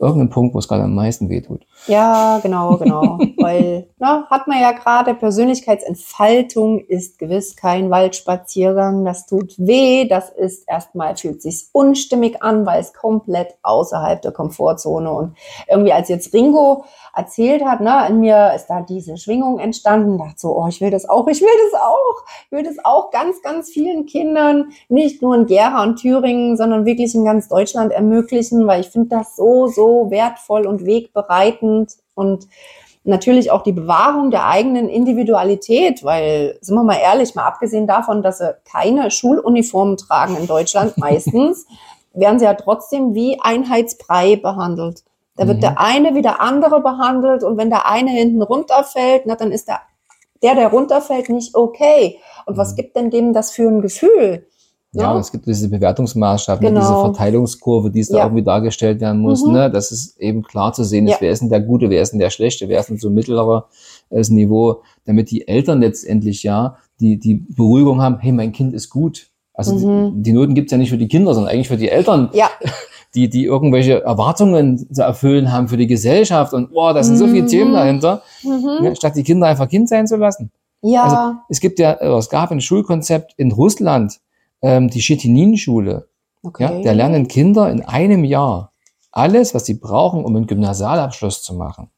Irgendein 0.00 0.30
Punkt, 0.30 0.54
wo 0.54 0.60
es 0.60 0.68
gerade 0.68 0.84
am 0.84 0.94
meisten 0.94 1.28
wehtut. 1.28 1.66
Ja, 1.88 2.38
genau, 2.40 2.76
genau. 2.76 3.18
Weil, 3.38 3.88
na, 3.98 4.26
hat 4.30 4.46
man 4.46 4.60
ja 4.60 4.70
gerade, 4.70 5.12
Persönlichkeitsentfaltung 5.14 6.78
ist 6.78 7.18
gewiss 7.18 7.56
kein 7.56 7.90
Waldspaziergang. 7.90 9.04
Das 9.04 9.26
tut 9.26 9.54
weh. 9.58 10.06
Das 10.06 10.30
ist 10.30 10.68
erstmal, 10.68 11.16
fühlt 11.16 11.42
sich 11.42 11.66
unstimmig 11.72 12.42
an, 12.42 12.64
weil 12.64 12.80
es 12.80 12.92
komplett 12.92 13.56
außerhalb 13.62 14.22
der 14.22 14.30
Komfortzone 14.30 15.10
und 15.10 15.36
irgendwie 15.68 15.92
als 15.92 16.08
jetzt 16.08 16.32
Ringo 16.32 16.84
erzählt 17.12 17.64
hat, 17.64 17.80
ne, 17.80 18.06
in 18.08 18.20
mir 18.20 18.52
ist 18.54 18.66
da 18.66 18.82
diese 18.82 19.16
Schwingung 19.16 19.58
entstanden, 19.58 20.18
dachte 20.18 20.38
so, 20.38 20.56
oh, 20.56 20.68
ich 20.68 20.80
will 20.80 20.90
das 20.90 21.08
auch, 21.08 21.26
ich 21.26 21.40
will 21.40 21.48
das 21.70 21.80
auch, 21.80 22.24
ich 22.46 22.52
will 22.52 22.62
das 22.62 22.76
auch 22.84 23.10
ganz, 23.10 23.42
ganz 23.42 23.70
vielen 23.70 24.06
Kindern, 24.06 24.70
nicht 24.88 25.20
nur 25.20 25.34
in 25.34 25.46
Gera 25.46 25.82
und 25.82 25.96
Thüringen, 25.96 26.56
sondern 26.56 26.84
wirklich 26.84 27.16
in 27.16 27.24
ganz 27.24 27.48
Deutschland 27.48 27.90
ermöglichen, 27.90 28.66
weil 28.68 28.82
ich 28.82 28.90
finde 28.90 29.08
das 29.08 29.34
so, 29.34 29.66
so 29.66 29.87
wertvoll 30.10 30.66
und 30.66 30.84
wegbereitend 30.84 31.92
und 32.14 32.46
natürlich 33.04 33.50
auch 33.50 33.62
die 33.62 33.72
Bewahrung 33.72 34.30
der 34.30 34.46
eigenen 34.46 34.88
Individualität, 34.88 36.04
weil, 36.04 36.58
sind 36.60 36.74
wir 36.76 36.84
mal 36.84 36.98
ehrlich, 36.98 37.34
mal 37.34 37.44
abgesehen 37.46 37.86
davon, 37.86 38.22
dass 38.22 38.38
sie 38.38 38.54
keine 38.70 39.10
Schuluniformen 39.10 39.96
tragen 39.96 40.36
in 40.36 40.46
Deutschland 40.46 40.96
meistens, 41.06 41.66
werden 42.12 42.38
sie 42.38 42.44
ja 42.44 42.54
trotzdem 42.54 43.14
wie 43.14 43.38
Einheitsbrei 43.40 44.36
behandelt. 44.36 45.04
Da 45.36 45.46
wird 45.46 45.58
Mhm. 45.58 45.62
der 45.62 45.80
eine 45.80 46.14
wie 46.14 46.22
der 46.22 46.40
andere 46.40 46.80
behandelt 46.80 47.44
und 47.44 47.56
wenn 47.56 47.70
der 47.70 47.86
eine 47.88 48.10
hinten 48.10 48.42
runterfällt, 48.42 49.22
na, 49.26 49.36
dann 49.36 49.52
ist 49.52 49.68
der, 49.68 49.80
der, 50.42 50.54
der 50.54 50.68
runterfällt, 50.68 51.28
nicht 51.28 51.54
okay. 51.54 52.18
Und 52.46 52.56
was 52.56 52.72
Mhm. 52.72 52.76
gibt 52.76 52.96
denn 52.96 53.10
dem 53.10 53.32
das 53.32 53.50
für 53.52 53.68
ein 53.68 53.80
Gefühl? 53.80 54.46
Ja, 54.94 55.12
Ja. 55.14 55.18
es 55.18 55.30
gibt 55.30 55.46
diese 55.46 55.68
Bewertungsmaßstab, 55.68 56.60
Genau. 56.60 56.80
diese 56.80 56.94
Verteilungskurve, 56.94 57.90
die 57.90 58.00
es 58.00 58.08
da 58.08 58.18
Ja. 58.18 58.24
irgendwie 58.24 58.42
dargestellt 58.42 59.00
werden 59.00 59.20
muss, 59.20 59.44
Mhm. 59.44 59.52
ne, 59.52 59.70
dass 59.70 59.90
es 59.90 60.16
eben 60.18 60.42
klar 60.42 60.72
zu 60.72 60.82
sehen 60.82 61.06
ist, 61.06 61.12
Ja. 61.14 61.16
wer 61.20 61.30
ist 61.30 61.40
denn 61.42 61.50
der 61.50 61.60
Gute, 61.60 61.90
wer 61.90 62.00
ist 62.00 62.12
denn 62.12 62.20
der 62.20 62.30
Schlechte, 62.30 62.68
wer 62.68 62.80
ist 62.80 62.88
denn 62.88 62.96
so 62.98 63.10
mittleres 63.10 64.30
Niveau, 64.30 64.82
damit 65.04 65.30
die 65.30 65.46
Eltern 65.46 65.80
letztendlich 65.80 66.42
ja 66.42 66.76
die, 67.00 67.18
die 67.18 67.34
Beruhigung 67.34 68.00
haben, 68.02 68.18
hey, 68.18 68.32
mein 68.32 68.52
Kind 68.52 68.72
ist 68.74 68.88
gut. 68.90 69.28
Also 69.52 69.74
Mhm. 69.74 70.14
die, 70.16 70.22
die 70.22 70.32
Noten 70.32 70.54
gibt's 70.54 70.72
ja 70.72 70.78
nicht 70.78 70.90
für 70.90 70.98
die 70.98 71.08
Kinder, 71.08 71.34
sondern 71.34 71.52
eigentlich 71.52 71.68
für 71.68 71.76
die 71.76 71.88
Eltern, 71.90 72.30
Ja, 72.32 72.48
die, 73.14 73.28
die 73.28 73.44
irgendwelche 73.44 74.02
Erwartungen 74.02 74.78
zu 74.92 75.02
erfüllen 75.02 75.52
haben 75.52 75.68
für 75.68 75.76
die 75.76 75.86
Gesellschaft 75.86 76.54
und 76.54 76.72
boah, 76.72 76.94
da 76.94 77.02
sind 77.02 77.16
so 77.16 77.26
viele 77.26 77.42
Mhm. 77.42 77.46
Themen 77.48 77.72
dahinter, 77.74 78.22
mhm. 78.42 78.78
ne, 78.82 78.96
statt 78.96 79.16
die 79.16 79.22
Kinder 79.22 79.46
einfach 79.48 79.68
Kind 79.68 79.88
sein 79.88 80.06
zu 80.06 80.16
lassen. 80.16 80.50
ja, 80.82 81.02
Also, 81.02 81.16
Es 81.50 81.60
gibt 81.60 81.78
ja, 81.78 81.92
es 81.94 82.30
gab 82.30 82.50
ein 82.52 82.60
Schulkonzept 82.60 83.34
in 83.36 83.50
Russland, 83.52 84.18
ähm, 84.62 84.88
die 84.88 85.00
Chetinin-Schule. 85.00 86.08
okay. 86.42 86.62
Ja, 86.62 86.82
da 86.82 86.92
lernen 86.92 87.28
Kinder 87.28 87.70
in 87.70 87.82
einem 87.82 88.24
Jahr 88.24 88.72
alles, 89.10 89.54
was 89.54 89.66
sie 89.66 89.74
brauchen, 89.74 90.24
um 90.24 90.36
einen 90.36 90.46
Gymnasialabschluss 90.46 91.42
zu 91.42 91.54
machen. 91.54 91.90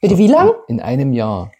Bitte 0.00 0.18
wie 0.18 0.28
lang? 0.28 0.52
In 0.68 0.80
einem 0.80 1.12
Jahr. 1.12 1.50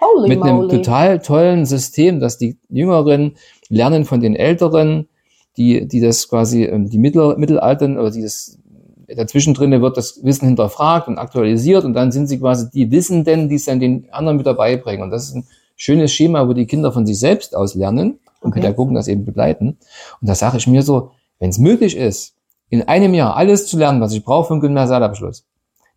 Holy 0.00 0.28
Mit 0.28 0.42
einem 0.42 0.56
moly. 0.56 0.76
total 0.76 1.20
tollen 1.20 1.64
System, 1.64 2.20
dass 2.20 2.36
die 2.36 2.58
Jüngeren 2.68 3.36
lernen 3.68 4.04
von 4.04 4.20
den 4.20 4.34
Älteren, 4.34 5.08
die, 5.56 5.86
die 5.86 6.00
das 6.00 6.28
quasi, 6.28 6.64
ähm, 6.64 6.90
die 6.90 6.98
Mittel, 6.98 7.36
Mittelaltern 7.36 7.96
oder 7.96 8.10
dieses 8.10 8.58
dazwischen 9.06 9.54
drinne 9.54 9.80
wird 9.82 9.96
das 9.96 10.24
Wissen 10.24 10.46
hinterfragt 10.46 11.08
und 11.08 11.18
aktualisiert 11.18 11.84
und 11.84 11.94
dann 11.94 12.10
sind 12.10 12.26
sie 12.26 12.38
quasi 12.38 12.70
die 12.70 12.90
Wissenden, 12.90 13.48
die 13.48 13.56
es 13.56 13.66
dann 13.66 13.78
den 13.78 14.08
anderen 14.10 14.36
mit 14.38 14.46
dabei 14.46 14.76
bringen. 14.76 15.02
Und 15.02 15.10
das 15.10 15.28
ist 15.28 15.36
ein 15.36 15.46
schönes 15.76 16.12
Schema, 16.12 16.48
wo 16.48 16.52
die 16.52 16.66
Kinder 16.66 16.90
von 16.90 17.06
sich 17.06 17.18
selbst 17.18 17.54
aus 17.54 17.74
lernen 17.74 18.18
und 18.44 18.50
Okay. 18.50 18.60
Pädagogen 18.60 18.94
das 18.94 19.08
eben 19.08 19.24
begleiten. 19.24 19.78
Und 20.20 20.28
da 20.28 20.34
sage 20.34 20.58
ich 20.58 20.66
mir 20.66 20.82
so, 20.82 21.10
wenn 21.38 21.50
es 21.50 21.58
möglich 21.58 21.96
ist, 21.96 22.34
in 22.68 22.82
einem 22.82 23.14
Jahr 23.14 23.36
alles 23.36 23.66
zu 23.66 23.78
lernen, 23.78 24.00
was 24.00 24.12
ich 24.12 24.24
brauche 24.24 24.48
für 24.48 24.54
einen 24.54 24.60
Gymnasialabschluss, 24.60 25.46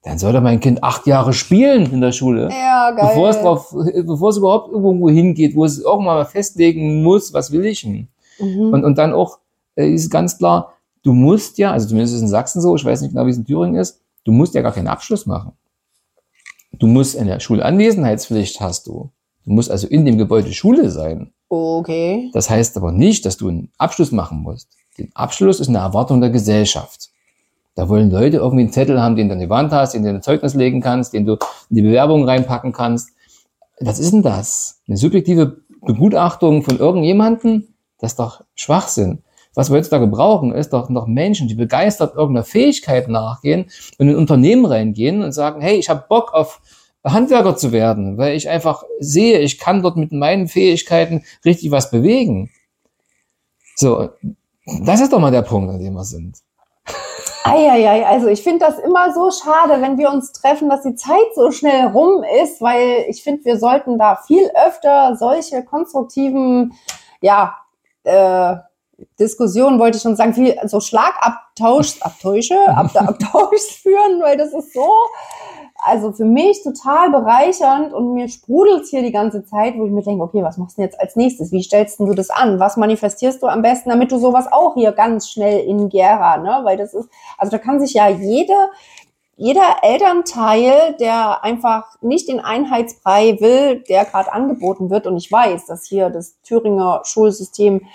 dann 0.03 0.17
sollte 0.17 0.41
mein 0.41 0.59
Kind 0.59 0.83
acht 0.83 1.05
Jahre 1.07 1.33
spielen 1.33 1.91
in 1.91 2.01
der 2.01 2.11
Schule. 2.11 2.49
Ja, 2.49 2.91
geil. 2.91 3.07
Bevor 3.09 3.29
es 3.29 3.41
drauf, 3.41 3.75
bevor 4.05 4.29
es 4.29 4.37
überhaupt 4.37 4.71
irgendwo 4.71 5.09
hingeht, 5.09 5.55
wo 5.55 5.65
es 5.65 5.79
irgendwann 5.79 6.15
mal 6.15 6.25
festlegen 6.25 7.03
muss, 7.03 7.33
was 7.33 7.51
will 7.51 7.65
ich 7.65 7.81
denn? 7.81 8.07
Mhm. 8.39 8.73
Und, 8.73 8.83
und 8.85 8.97
dann 8.97 9.13
auch 9.13 9.39
äh, 9.75 9.91
ist 9.91 10.09
ganz 10.09 10.37
klar, 10.37 10.73
du 11.03 11.13
musst 11.13 11.57
ja, 11.57 11.71
also 11.71 11.87
zumindest 11.87 12.13
ist 12.13 12.17
es 12.17 12.23
in 12.23 12.29
Sachsen 12.29 12.61
so, 12.61 12.75
ich 12.75 12.85
weiß 12.85 13.01
nicht 13.01 13.11
genau, 13.11 13.25
wie 13.25 13.31
es 13.31 13.37
in 13.37 13.45
Thüringen 13.45 13.75
ist, 13.75 14.01
du 14.23 14.31
musst 14.31 14.53
ja 14.53 14.61
gar 14.61 14.71
keinen 14.71 14.87
Abschluss 14.87 15.25
machen. 15.25 15.53
Du 16.73 16.87
musst 16.87 17.17
eine 17.17 17.39
Schulanwesenheitspflicht 17.39 18.61
hast 18.61 18.87
du. 18.87 19.09
Du 19.47 19.53
musst 19.53 19.71
also 19.71 19.87
in 19.87 20.03
dem 20.03 20.17
Gebäude 20.17 20.51
Schule 20.51 20.91
sein. 20.91 21.31
okay. 21.47 22.29
Das 22.33 22.49
heißt 22.49 22.75
aber 22.75 22.91
nicht, 22.91 23.25
dass 23.25 23.37
du 23.37 23.47
einen 23.47 23.71
Abschluss 23.77 24.11
machen 24.11 24.39
musst. 24.39 24.75
Den 24.97 25.09
Abschluss 25.15 25.61
ist 25.61 25.69
eine 25.69 25.77
Erwartung 25.77 26.19
der 26.19 26.31
Gesellschaft. 26.31 27.11
Da 27.73 27.87
wollen 27.87 28.11
Leute 28.11 28.37
irgendwie 28.37 28.63
einen 28.63 28.73
Zettel 28.73 29.01
haben, 29.01 29.15
den 29.15 29.29
du 29.29 29.35
an 29.35 29.39
die 29.39 29.49
Wand 29.49 29.71
hast, 29.71 29.93
den 29.93 30.03
du 30.03 30.09
in 30.09 30.15
ein 30.17 30.21
Zeugnis 30.21 30.53
legen 30.53 30.81
kannst, 30.81 31.13
den 31.13 31.25
du 31.25 31.37
in 31.69 31.75
die 31.77 31.81
Bewerbung 31.81 32.25
reinpacken 32.25 32.73
kannst. 32.73 33.11
Was 33.79 33.99
ist 33.99 34.11
denn 34.11 34.21
das? 34.21 34.81
Eine 34.85 34.97
subjektive 34.97 35.61
Begutachtung 35.81 36.63
von 36.63 36.77
irgendjemanden? 36.77 37.73
Das 37.99 38.11
ist 38.11 38.19
doch 38.19 38.43
Schwachsinn. 38.53 39.23
Was 39.55 39.69
wir 39.69 39.77
heutzutage 39.77 40.07
brauchen, 40.07 40.51
ist 40.51 40.73
doch 40.73 40.89
noch 40.89 41.07
Menschen, 41.07 41.47
die 41.47 41.55
begeistert 41.55 42.15
irgendeiner 42.15 42.43
Fähigkeit 42.43 43.07
nachgehen 43.07 43.69
und 43.97 44.09
in 44.09 44.15
ein 44.15 44.19
Unternehmen 44.19 44.65
reingehen 44.65 45.23
und 45.23 45.31
sagen, 45.31 45.61
hey, 45.61 45.77
ich 45.77 45.89
habe 45.89 46.03
Bock 46.09 46.33
auf 46.33 46.59
Handwerker 47.11 47.55
zu 47.55 47.71
werden, 47.71 48.17
weil 48.17 48.35
ich 48.35 48.49
einfach 48.49 48.83
sehe, 48.99 49.39
ich 49.39 49.59
kann 49.59 49.81
dort 49.81 49.97
mit 49.97 50.11
meinen 50.11 50.47
Fähigkeiten 50.47 51.23
richtig 51.45 51.71
was 51.71 51.91
bewegen. 51.91 52.51
So, 53.75 54.09
das 54.85 55.01
ist 55.01 55.13
doch 55.13 55.19
mal 55.19 55.31
der 55.31 55.43
Punkt, 55.43 55.69
an 55.69 55.79
dem 55.79 55.93
wir 55.93 56.03
sind. 56.03 56.37
Eieiei, 57.43 58.05
also 58.05 58.27
ich 58.27 58.43
finde 58.43 58.65
das 58.65 58.77
immer 58.79 59.13
so 59.13 59.31
schade, 59.31 59.81
wenn 59.81 59.97
wir 59.97 60.09
uns 60.09 60.33
treffen, 60.33 60.69
dass 60.69 60.81
die 60.81 60.95
Zeit 60.95 61.33
so 61.35 61.51
schnell 61.51 61.87
rum 61.87 62.23
ist, 62.43 62.61
weil 62.61 63.05
ich 63.07 63.23
finde, 63.23 63.45
wir 63.45 63.57
sollten 63.57 63.97
da 63.97 64.17
viel 64.27 64.49
öfter 64.67 65.15
solche 65.15 65.63
konstruktiven, 65.63 66.73
ja, 67.21 67.55
äh, 68.03 68.55
Diskussionen, 69.19 69.79
wollte 69.79 69.97
ich 69.97 70.03
schon 70.03 70.15
sagen, 70.15 70.33
viel 70.33 70.57
so 70.65 70.79
Schlagabtausch, 70.79 72.01
Abtäusche, 72.01 72.57
Ab 72.67 72.89
Abtauschs 72.95 73.75
führen, 73.81 74.21
weil 74.21 74.37
das 74.37 74.53
ist 74.53 74.73
so, 74.73 74.89
also 75.79 76.11
für 76.11 76.25
mich 76.25 76.63
total 76.63 77.11
bereichernd 77.11 77.93
und 77.93 78.13
mir 78.13 78.27
sprudelt 78.27 78.87
hier 78.87 79.03
die 79.03 79.11
ganze 79.11 79.45
Zeit, 79.45 79.77
wo 79.77 79.85
ich 79.85 79.91
mir 79.91 80.01
denke, 80.01 80.23
okay, 80.23 80.43
was 80.43 80.57
machst 80.57 80.77
du 80.77 80.81
jetzt 80.81 80.99
als 80.99 81.15
nächstes? 81.15 81.51
Wie 81.51 81.63
stellst 81.63 81.99
du 81.99 82.13
das 82.13 82.29
an? 82.29 82.59
Was 82.59 82.77
manifestierst 82.77 83.41
du 83.41 83.47
am 83.47 83.61
besten, 83.61 83.89
damit 83.89 84.11
du 84.11 84.17
sowas 84.17 84.51
auch 84.51 84.73
hier 84.73 84.91
ganz 84.91 85.29
schnell 85.29 85.65
in 85.65 85.89
Gera, 85.89 86.37
ne? 86.37 86.61
Weil 86.63 86.77
das 86.77 86.93
ist, 86.93 87.09
also 87.37 87.51
da 87.51 87.57
kann 87.57 87.79
sich 87.79 87.93
ja 87.93 88.07
jede 88.09 88.53
jeder 89.39 89.83
Elternteil, 89.83 90.95
der 90.99 91.43
einfach 91.43 92.01
nicht 92.01 92.27
den 92.27 92.39
Einheitsbrei 92.39 93.39
will, 93.39 93.83
der 93.87 94.03
gerade 94.05 94.33
angeboten 94.33 94.89
wird, 94.89 95.05
und 95.05 95.15
ich 95.15 95.31
weiß, 95.31 95.67
dass 95.67 95.85
hier 95.85 96.09
das 96.09 96.41
Thüringer 96.41 97.01
Schulsystem 97.03 97.85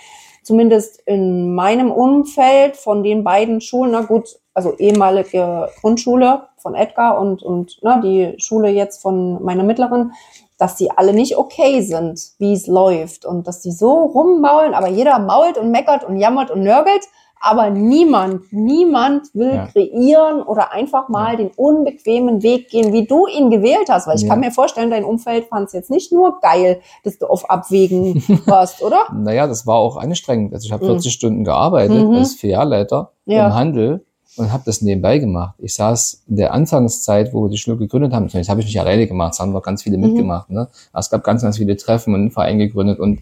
zumindest 0.44 1.02
in 1.04 1.52
meinem 1.54 1.90
Umfeld 1.90 2.76
von 2.76 3.02
den 3.02 3.24
beiden 3.24 3.60
Schulen, 3.60 3.90
na 3.90 4.02
gut, 4.02 4.38
also 4.54 4.76
ehemalige 4.76 5.68
Grundschule 5.80 6.48
von 6.58 6.74
Edgar 6.74 7.18
und, 7.18 7.42
und 7.42 7.78
na, 7.82 8.00
die 8.00 8.34
Schule 8.38 8.70
jetzt 8.70 9.02
von 9.02 9.42
meiner 9.42 9.64
Mittleren, 9.64 10.12
dass 10.58 10.76
die 10.76 10.90
alle 10.90 11.12
nicht 11.12 11.36
okay 11.36 11.80
sind, 11.80 12.20
wie 12.38 12.52
es 12.52 12.66
läuft 12.66 13.24
und 13.24 13.46
dass 13.46 13.60
die 13.60 13.72
so 13.72 14.04
rummaulen, 14.04 14.74
aber 14.74 14.88
jeder 14.88 15.18
mault 15.18 15.58
und 15.58 15.70
meckert 15.70 16.04
und 16.04 16.16
jammert 16.16 16.50
und 16.50 16.62
nörgelt 16.62 17.02
aber 17.42 17.70
niemand, 17.70 18.52
niemand 18.52 19.34
will 19.34 19.54
ja. 19.54 19.66
kreieren 19.66 20.42
oder 20.42 20.72
einfach 20.72 21.08
mal 21.08 21.32
ja. 21.32 21.38
den 21.38 21.50
unbequemen 21.56 22.42
Weg 22.44 22.68
gehen, 22.70 22.92
wie 22.92 23.04
du 23.04 23.26
ihn 23.26 23.50
gewählt 23.50 23.88
hast. 23.88 24.06
Weil 24.06 24.14
ich 24.14 24.22
ja. 24.22 24.28
kann 24.28 24.40
mir 24.40 24.52
vorstellen, 24.52 24.90
dein 24.90 25.04
Umfeld 25.04 25.46
fand 25.46 25.66
es 25.66 25.72
jetzt 25.72 25.90
nicht 25.90 26.12
nur 26.12 26.40
geil, 26.40 26.80
dass 27.02 27.18
du 27.18 27.26
auf 27.26 27.50
Abwägen 27.50 28.22
warst, 28.46 28.80
oder? 28.80 29.06
Naja, 29.12 29.48
das 29.48 29.66
war 29.66 29.74
auch 29.74 29.96
anstrengend. 29.96 30.54
Also 30.54 30.66
ich 30.66 30.72
habe 30.72 30.86
40 30.86 31.04
mhm. 31.04 31.10
Stunden 31.10 31.44
gearbeitet 31.44 32.08
mhm. 32.08 32.14
als 32.14 32.34
Filialleiter 32.34 33.10
im 33.26 33.54
Handel 33.54 34.06
und 34.36 34.52
habe 34.52 34.62
das 34.64 34.82
nebenbei 34.82 35.18
gemacht. 35.18 35.54
Ich 35.58 35.74
saß 35.74 36.22
in 36.28 36.36
der 36.36 36.52
Anfangszeit, 36.52 37.34
wo 37.34 37.44
wir 37.44 37.50
die 37.50 37.58
Schule 37.58 37.76
gegründet 37.76 38.12
haben, 38.12 38.28
das 38.28 38.48
habe 38.48 38.60
ich 38.60 38.66
nicht 38.66 38.80
alleine 38.80 39.06
gemacht, 39.06 39.34
es 39.34 39.40
haben 39.40 39.52
noch 39.52 39.62
ganz 39.62 39.82
viele 39.82 39.98
mhm. 39.98 40.04
mitgemacht. 40.04 40.50
Ne? 40.50 40.68
Es 40.94 41.10
gab 41.10 41.24
ganz, 41.24 41.42
ganz 41.42 41.58
viele 41.58 41.76
Treffen 41.76 42.14
und 42.14 42.20
einen 42.20 42.30
Verein 42.30 42.58
gegründet 42.58 42.98
und 42.98 43.20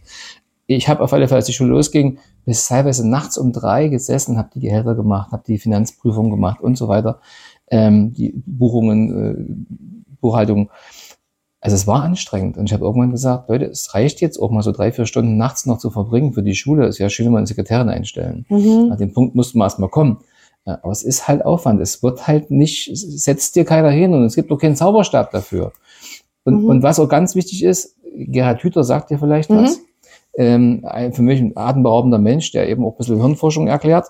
ich 0.66 0.88
habe 0.88 1.02
auf 1.02 1.12
alle 1.12 1.26
Fälle, 1.26 1.38
als 1.38 1.46
die 1.46 1.52
Schule 1.52 1.70
losging, 1.70 2.18
bis 2.44 2.68
teilweise 2.68 3.08
nachts 3.08 3.36
um 3.38 3.52
drei 3.52 3.88
gesessen, 3.88 4.38
habe 4.38 4.50
die 4.54 4.60
Gehälter 4.60 4.94
gemacht, 4.94 5.32
habe 5.32 5.42
die 5.44 5.58
Finanzprüfung 5.58 6.30
gemacht 6.30 6.60
und 6.60 6.78
so 6.78 6.86
weiter, 6.86 7.20
ähm, 7.72 8.12
die 8.12 8.32
Buchungen, 8.46 9.10
äh, 9.10 10.14
Buchhaltung. 10.20 10.70
Also 11.60 11.74
es 11.74 11.88
war 11.88 12.04
anstrengend 12.04 12.56
und 12.56 12.66
ich 12.66 12.72
habe 12.72 12.84
irgendwann 12.84 13.10
gesagt, 13.10 13.48
Leute, 13.48 13.66
es 13.66 13.92
reicht 13.94 14.20
jetzt 14.20 14.38
auch 14.38 14.50
mal 14.50 14.62
so 14.62 14.70
drei, 14.70 14.92
vier 14.92 15.06
Stunden 15.06 15.36
nachts 15.36 15.66
noch 15.66 15.78
zu 15.78 15.90
verbringen 15.90 16.32
für 16.32 16.42
die 16.42 16.54
Schule. 16.54 16.86
Es 16.86 17.00
wäre 17.00 17.10
schön, 17.10 17.26
wenn 17.26 17.32
wir 17.32 17.38
eine 17.38 17.46
Sekretärin 17.48 17.88
einstellen. 17.88 18.46
Mhm. 18.48 18.92
An 18.92 18.98
dem 18.98 19.12
Punkt 19.12 19.34
mussten 19.34 19.58
wir 19.58 19.64
erstmal 19.64 19.90
kommen. 19.90 20.18
Aber 20.64 20.92
es 20.92 21.02
ist 21.02 21.26
halt 21.26 21.44
Aufwand. 21.44 21.80
Es 21.80 22.02
wird 22.02 22.26
halt 22.26 22.50
nicht, 22.50 22.90
setzt 22.94 23.56
dir 23.56 23.64
keiner 23.64 23.90
hin 23.90 24.14
und 24.14 24.24
es 24.24 24.34
gibt 24.34 24.52
auch 24.52 24.58
keinen 24.58 24.76
Zauberstab 24.76 25.30
dafür. 25.30 25.72
Und, 26.44 26.62
mhm. 26.62 26.68
und 26.68 26.82
was 26.82 26.98
auch 26.98 27.08
ganz 27.08 27.34
wichtig 27.34 27.64
ist, 27.64 27.96
Gerhard 28.14 28.62
Hüther 28.62 28.84
sagt 28.84 29.10
dir 29.10 29.18
vielleicht 29.18 29.50
mhm. 29.50 29.56
was, 29.56 29.80
ähm, 30.36 30.84
für 31.12 31.22
mich 31.22 31.40
ein 31.40 31.56
atemberaubender 31.56 32.18
Mensch, 32.18 32.52
der 32.52 32.68
eben 32.68 32.84
auch 32.84 32.92
ein 32.92 32.98
bisschen 32.98 33.20
Hirnforschung 33.20 33.66
erklärt. 33.66 34.08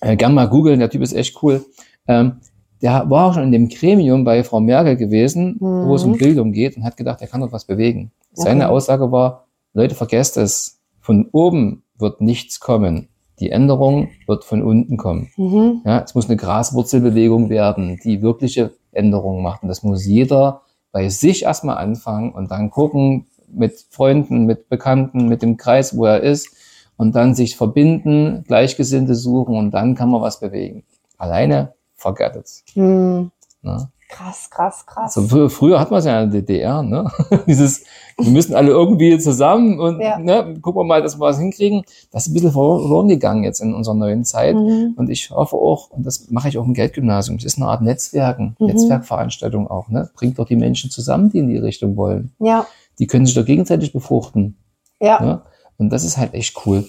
Äh, 0.00 0.16
gern 0.16 0.34
mal 0.34 0.48
googeln, 0.48 0.80
der 0.80 0.90
Typ 0.90 1.02
ist 1.02 1.12
echt 1.12 1.42
cool. 1.42 1.64
Ähm, 2.08 2.40
der 2.82 3.10
war 3.10 3.26
auch 3.26 3.34
schon 3.34 3.44
in 3.44 3.52
dem 3.52 3.68
Gremium 3.68 4.24
bei 4.24 4.42
Frau 4.42 4.60
Merkel 4.60 4.96
gewesen, 4.96 5.58
mhm. 5.60 5.86
wo 5.86 5.94
es 5.94 6.04
um 6.04 6.12
mhm. 6.12 6.18
Bildung 6.18 6.52
geht 6.52 6.76
und 6.76 6.84
hat 6.84 6.96
gedacht, 6.96 7.20
er 7.20 7.28
kann 7.28 7.42
doch 7.42 7.52
was 7.52 7.64
bewegen. 7.64 8.12
Okay. 8.32 8.42
Seine 8.44 8.70
Aussage 8.70 9.12
war, 9.12 9.46
Leute, 9.74 9.94
vergesst 9.94 10.36
es, 10.36 10.80
von 11.00 11.28
oben 11.32 11.82
wird 11.98 12.20
nichts 12.20 12.60
kommen. 12.60 13.08
Die 13.40 13.50
Änderung 13.50 14.10
wird 14.26 14.44
von 14.44 14.62
unten 14.62 14.96
kommen. 14.96 15.30
Mhm. 15.36 15.82
Ja, 15.84 16.00
es 16.00 16.14
muss 16.14 16.28
eine 16.28 16.36
Graswurzelbewegung 16.36 17.48
werden, 17.48 17.98
die 18.04 18.22
wirkliche 18.22 18.72
Änderungen 18.92 19.42
macht. 19.42 19.62
Und 19.62 19.68
das 19.68 19.82
muss 19.82 20.04
jeder 20.04 20.62
bei 20.92 21.08
sich 21.08 21.44
erstmal 21.44 21.78
anfangen 21.78 22.32
und 22.32 22.50
dann 22.50 22.70
gucken, 22.70 23.26
mit 23.52 23.84
Freunden, 23.90 24.44
mit 24.46 24.68
Bekannten, 24.68 25.28
mit 25.28 25.42
dem 25.42 25.56
Kreis, 25.56 25.96
wo 25.96 26.04
er 26.04 26.20
ist 26.20 26.54
und 26.96 27.16
dann 27.16 27.34
sich 27.34 27.56
verbinden, 27.56 28.44
Gleichgesinnte 28.46 29.14
suchen 29.14 29.56
und 29.56 29.72
dann 29.72 29.94
kann 29.94 30.10
man 30.10 30.20
was 30.20 30.38
bewegen. 30.38 30.84
Alleine 31.16 31.74
forget 31.94 32.36
it. 32.36 32.62
Hm. 32.74 33.30
Ne? 33.62 33.90
Krass, 34.10 34.50
krass, 34.50 34.84
krass. 34.86 35.16
Also 35.16 35.48
früher 35.48 35.78
hat 35.78 35.90
man 35.90 36.00
es 36.00 36.04
ja 36.04 36.22
in 36.22 36.30
der 36.30 36.42
DDR, 36.42 36.82
ne? 36.82 37.10
Dieses, 37.46 37.84
wir 38.18 38.30
müssen 38.30 38.54
alle 38.54 38.70
irgendwie 38.70 39.18
zusammen 39.18 39.78
und 39.78 40.00
ja. 40.00 40.18
ne, 40.18 40.58
gucken 40.60 40.80
wir 40.80 40.84
mal, 40.84 41.00
dass 41.00 41.16
wir 41.16 41.20
was 41.20 41.38
hinkriegen. 41.38 41.84
Das 42.10 42.26
ist 42.26 42.30
ein 42.30 42.34
bisschen 42.34 42.52
verloren 42.52 43.08
gegangen 43.08 43.44
jetzt 43.44 43.60
in 43.60 43.72
unserer 43.72 43.94
neuen 43.94 44.24
Zeit. 44.24 44.56
Mhm. 44.56 44.94
Und 44.96 45.10
ich 45.10 45.30
hoffe 45.30 45.56
auch, 45.56 45.90
und 45.90 46.04
das 46.04 46.30
mache 46.30 46.48
ich 46.48 46.58
auch 46.58 46.64
im 46.64 46.74
Geldgymnasium, 46.74 47.36
es 47.38 47.44
ist 47.44 47.58
eine 47.58 47.68
Art 47.68 47.82
Netzwerken, 47.82 48.56
mhm. 48.58 48.66
Netzwerkveranstaltung 48.66 49.68
auch, 49.68 49.88
ne? 49.88 50.10
Bringt 50.14 50.38
doch 50.38 50.46
die 50.46 50.56
Menschen 50.56 50.90
zusammen, 50.90 51.30
die 51.30 51.38
in 51.38 51.48
die 51.48 51.58
Richtung 51.58 51.96
wollen. 51.96 52.32
Ja 52.40 52.66
die 53.00 53.06
können 53.06 53.26
sich 53.26 53.34
doch 53.34 53.44
gegenseitig 53.44 53.92
befruchten. 53.92 54.56
Ja. 55.00 55.24
ja. 55.24 55.42
Und 55.78 55.90
das 55.90 56.04
ist 56.04 56.18
halt 56.18 56.34
echt 56.34 56.54
cool. 56.64 56.84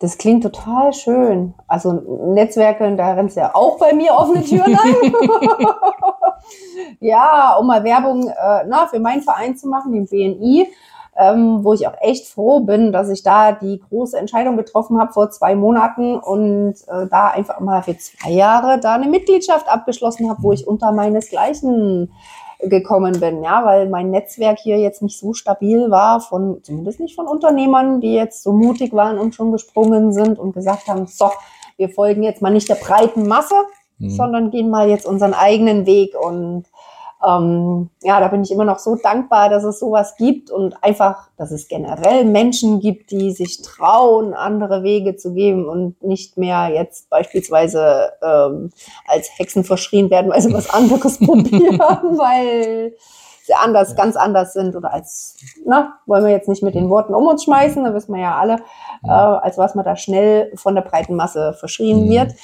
Das 0.00 0.18
klingt 0.18 0.42
total 0.42 0.92
schön. 0.92 1.54
Also 1.68 1.92
Netzwerke, 2.32 2.96
da 2.96 3.12
rennt 3.12 3.34
ja 3.36 3.54
auch 3.54 3.78
bei 3.78 3.92
mir 3.92 4.12
offene 4.14 4.42
Türen 4.42 4.76
ein. 4.76 5.12
ja, 7.00 7.56
um 7.58 7.66
mal 7.66 7.84
Werbung 7.84 8.28
äh, 8.28 8.64
na, 8.66 8.86
für 8.86 9.00
meinen 9.00 9.22
Verein 9.22 9.56
zu 9.56 9.68
machen, 9.68 9.92
den 9.92 10.06
BNI, 10.06 10.68
ähm, 11.16 11.64
wo 11.64 11.72
ich 11.74 11.86
auch 11.86 11.94
echt 12.00 12.26
froh 12.26 12.60
bin, 12.60 12.92
dass 12.92 13.08
ich 13.08 13.22
da 13.22 13.52
die 13.52 13.80
große 13.88 14.18
Entscheidung 14.18 14.56
getroffen 14.56 14.98
habe 15.00 15.12
vor 15.12 15.30
zwei 15.30 15.54
Monaten 15.54 16.16
und 16.18 16.74
äh, 16.88 17.06
da 17.08 17.28
einfach 17.28 17.60
mal 17.60 17.82
für 17.82 17.96
zwei 17.96 18.30
Jahre 18.30 18.80
da 18.80 18.94
eine 18.94 19.08
Mitgliedschaft 19.08 19.68
abgeschlossen 19.68 20.28
habe, 20.28 20.42
wo 20.42 20.52
ich 20.52 20.66
unter 20.66 20.92
meinesgleichen 20.92 22.10
gekommen 22.68 23.20
bin, 23.20 23.42
ja, 23.42 23.64
weil 23.64 23.88
mein 23.88 24.10
Netzwerk 24.10 24.58
hier 24.58 24.78
jetzt 24.78 25.02
nicht 25.02 25.18
so 25.18 25.32
stabil 25.32 25.90
war, 25.90 26.20
von, 26.20 26.62
zumindest 26.62 27.00
nicht 27.00 27.14
von 27.14 27.26
Unternehmern, 27.26 28.00
die 28.00 28.14
jetzt 28.14 28.42
so 28.42 28.52
mutig 28.52 28.92
waren 28.92 29.18
und 29.18 29.34
schon 29.34 29.52
gesprungen 29.52 30.12
sind 30.12 30.38
und 30.38 30.52
gesagt 30.52 30.88
haben, 30.88 31.06
so, 31.06 31.30
wir 31.76 31.88
folgen 31.88 32.22
jetzt 32.22 32.42
mal 32.42 32.50
nicht 32.50 32.68
der 32.68 32.76
breiten 32.76 33.26
Masse, 33.26 33.54
mhm. 33.98 34.10
sondern 34.10 34.50
gehen 34.50 34.70
mal 34.70 34.88
jetzt 34.88 35.06
unseren 35.06 35.34
eigenen 35.34 35.86
Weg 35.86 36.14
und 36.18 36.64
ähm, 37.26 37.90
ja, 38.02 38.20
da 38.20 38.28
bin 38.28 38.42
ich 38.42 38.50
immer 38.50 38.64
noch 38.64 38.78
so 38.78 38.96
dankbar, 38.96 39.48
dass 39.48 39.64
es 39.64 39.78
sowas 39.78 40.16
gibt 40.16 40.50
und 40.50 40.82
einfach, 40.82 41.28
dass 41.36 41.50
es 41.52 41.68
generell 41.68 42.24
Menschen 42.24 42.80
gibt, 42.80 43.10
die 43.10 43.30
sich 43.30 43.62
trauen, 43.62 44.34
andere 44.34 44.82
Wege 44.82 45.16
zu 45.16 45.32
geben 45.32 45.66
und 45.66 46.02
nicht 46.02 46.36
mehr 46.36 46.68
jetzt 46.68 47.08
beispielsweise 47.08 48.12
ähm, 48.22 48.70
als 49.06 49.30
Hexen 49.38 49.64
verschrien 49.64 50.10
werden, 50.10 50.30
weil 50.30 50.42
sie 50.42 50.52
was 50.52 50.68
anderes 50.68 51.18
probieren, 51.24 51.78
weil 51.78 52.94
anders, 53.60 53.90
ja. 53.90 53.96
ganz 53.96 54.16
anders 54.16 54.52
sind 54.52 54.74
oder 54.76 54.92
als, 54.92 55.36
na, 55.64 55.98
wollen 56.06 56.24
wir 56.24 56.32
jetzt 56.32 56.48
nicht 56.48 56.62
mit 56.62 56.74
den 56.74 56.88
Worten 56.88 57.14
um 57.14 57.26
uns 57.26 57.44
schmeißen, 57.44 57.84
da 57.84 57.94
wissen 57.94 58.14
wir 58.14 58.22
ja 58.22 58.38
alle, 58.38 58.56
äh, 59.04 59.08
als 59.08 59.58
was 59.58 59.74
man 59.74 59.84
da 59.84 59.96
schnell 59.96 60.52
von 60.56 60.74
der 60.74 60.82
breiten 60.82 61.14
Masse 61.14 61.54
verschrien 61.54 62.06
mhm. 62.06 62.10
wird. 62.10 62.34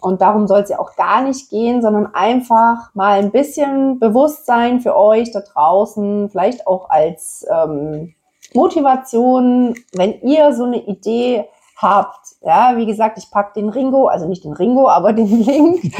Und 0.00 0.20
darum 0.20 0.46
soll 0.46 0.60
es 0.60 0.70
ja 0.70 0.78
auch 0.78 0.96
gar 0.96 1.22
nicht 1.22 1.50
gehen, 1.50 1.82
sondern 1.82 2.14
einfach 2.14 2.94
mal 2.94 3.18
ein 3.18 3.30
bisschen 3.30 3.98
Bewusstsein 3.98 4.80
für 4.80 4.96
euch 4.96 5.30
da 5.32 5.40
draußen, 5.40 6.30
vielleicht 6.30 6.66
auch 6.66 6.90
als 6.90 7.46
ähm, 7.50 8.14
Motivation, 8.54 9.74
wenn 9.92 10.20
ihr 10.22 10.52
so 10.52 10.64
eine 10.64 10.82
Idee 10.84 11.46
habt. 11.76 12.29
Ja, 12.42 12.74
wie 12.76 12.86
gesagt, 12.86 13.18
ich 13.18 13.30
pack 13.30 13.52
den 13.52 13.68
Ringo, 13.68 14.06
also 14.06 14.26
nicht 14.26 14.44
den 14.44 14.54
Ringo, 14.54 14.88
aber 14.88 15.12
den 15.12 15.26
Link. 15.26 15.84
ich 15.84 15.94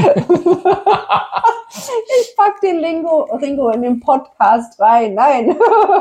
pack 2.35 2.61
den 2.63 2.79
Lingo, 2.79 3.25
Ringo 3.25 3.69
in 3.69 3.83
den 3.83 4.01
Podcast 4.01 4.81
rein. 4.81 5.13
Nein. 5.15 5.55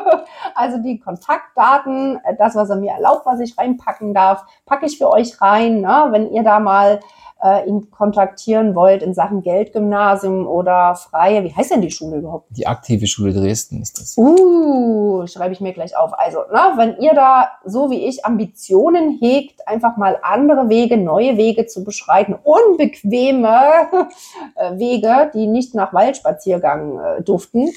also 0.56 0.78
die 0.78 0.98
Kontaktdaten, 0.98 2.22
das, 2.38 2.56
was 2.56 2.70
er 2.70 2.78
mir 2.78 2.94
erlaubt, 2.94 3.26
was 3.26 3.42
ich 3.42 3.58
reinpacken 3.58 4.14
darf, 4.14 4.46
packe 4.66 4.86
ich 4.86 4.98
für 4.98 5.10
euch 5.10 5.42
rein. 5.42 5.82
Ne? 5.82 6.08
Wenn 6.12 6.32
ihr 6.32 6.44
da 6.44 6.62
mal 6.62 7.02
äh, 7.42 7.68
ihn 7.68 7.90
kontaktieren 7.92 8.76
wollt 8.76 9.02
in 9.02 9.14
Sachen 9.14 9.42
Geldgymnasium 9.42 10.46
oder 10.48 10.96
freie, 10.96 11.44
wie 11.44 11.54
heißt 11.54 11.72
denn 11.72 11.82
die 11.82 11.92
Schule 11.92 12.18
überhaupt? 12.18 12.48
Die 12.50 12.68
aktive 12.68 13.08
Schule 13.08 13.34
Dresden 13.34 13.82
ist 13.82 14.00
das. 14.00 14.18
Uh, 14.18 15.26
schreibe 15.28 15.54
ich 15.54 15.62
mir 15.62 15.74
gleich 15.74 15.96
auf. 15.96 16.12
Also, 16.18 16.40
na, 16.52 16.74
wenn 16.78 16.98
ihr 16.98 17.14
da 17.14 17.48
so 17.64 17.90
wie 17.90 18.06
ich 18.06 18.26
Ambitionen 18.26 19.18
hegt, 19.22 19.68
einfach 19.68 19.98
mal 19.98 20.20
andere 20.22 20.70
Wege, 20.70 20.98
neue 20.98 21.38
Wege 21.38 21.66
zu 21.66 21.84
beschreiten, 21.84 22.36
unbequeme 22.44 23.50
äh, 24.56 24.78
Wege, 24.78 25.32
die 25.34 25.48
nicht 25.48 25.76
nach 25.76 25.94
Waldspaziergang 25.94 27.00
äh, 27.00 27.22
duften, 27.22 27.70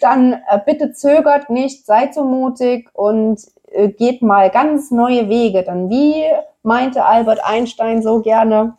dann 0.00 0.32
äh, 0.32 0.58
bitte 0.64 0.92
zögert 0.92 1.50
nicht, 1.50 1.86
seid 1.86 2.14
so 2.14 2.24
mutig 2.24 2.88
und 2.92 3.40
äh, 3.70 3.88
geht 3.88 4.22
mal 4.22 4.50
ganz 4.50 4.90
neue 4.90 5.28
Wege. 5.28 5.62
Dann 5.62 5.90
wie 5.90 6.24
meinte 6.66 7.04
Albert 7.04 7.40
Einstein 7.42 8.02
so 8.02 8.20
gerne, 8.20 8.74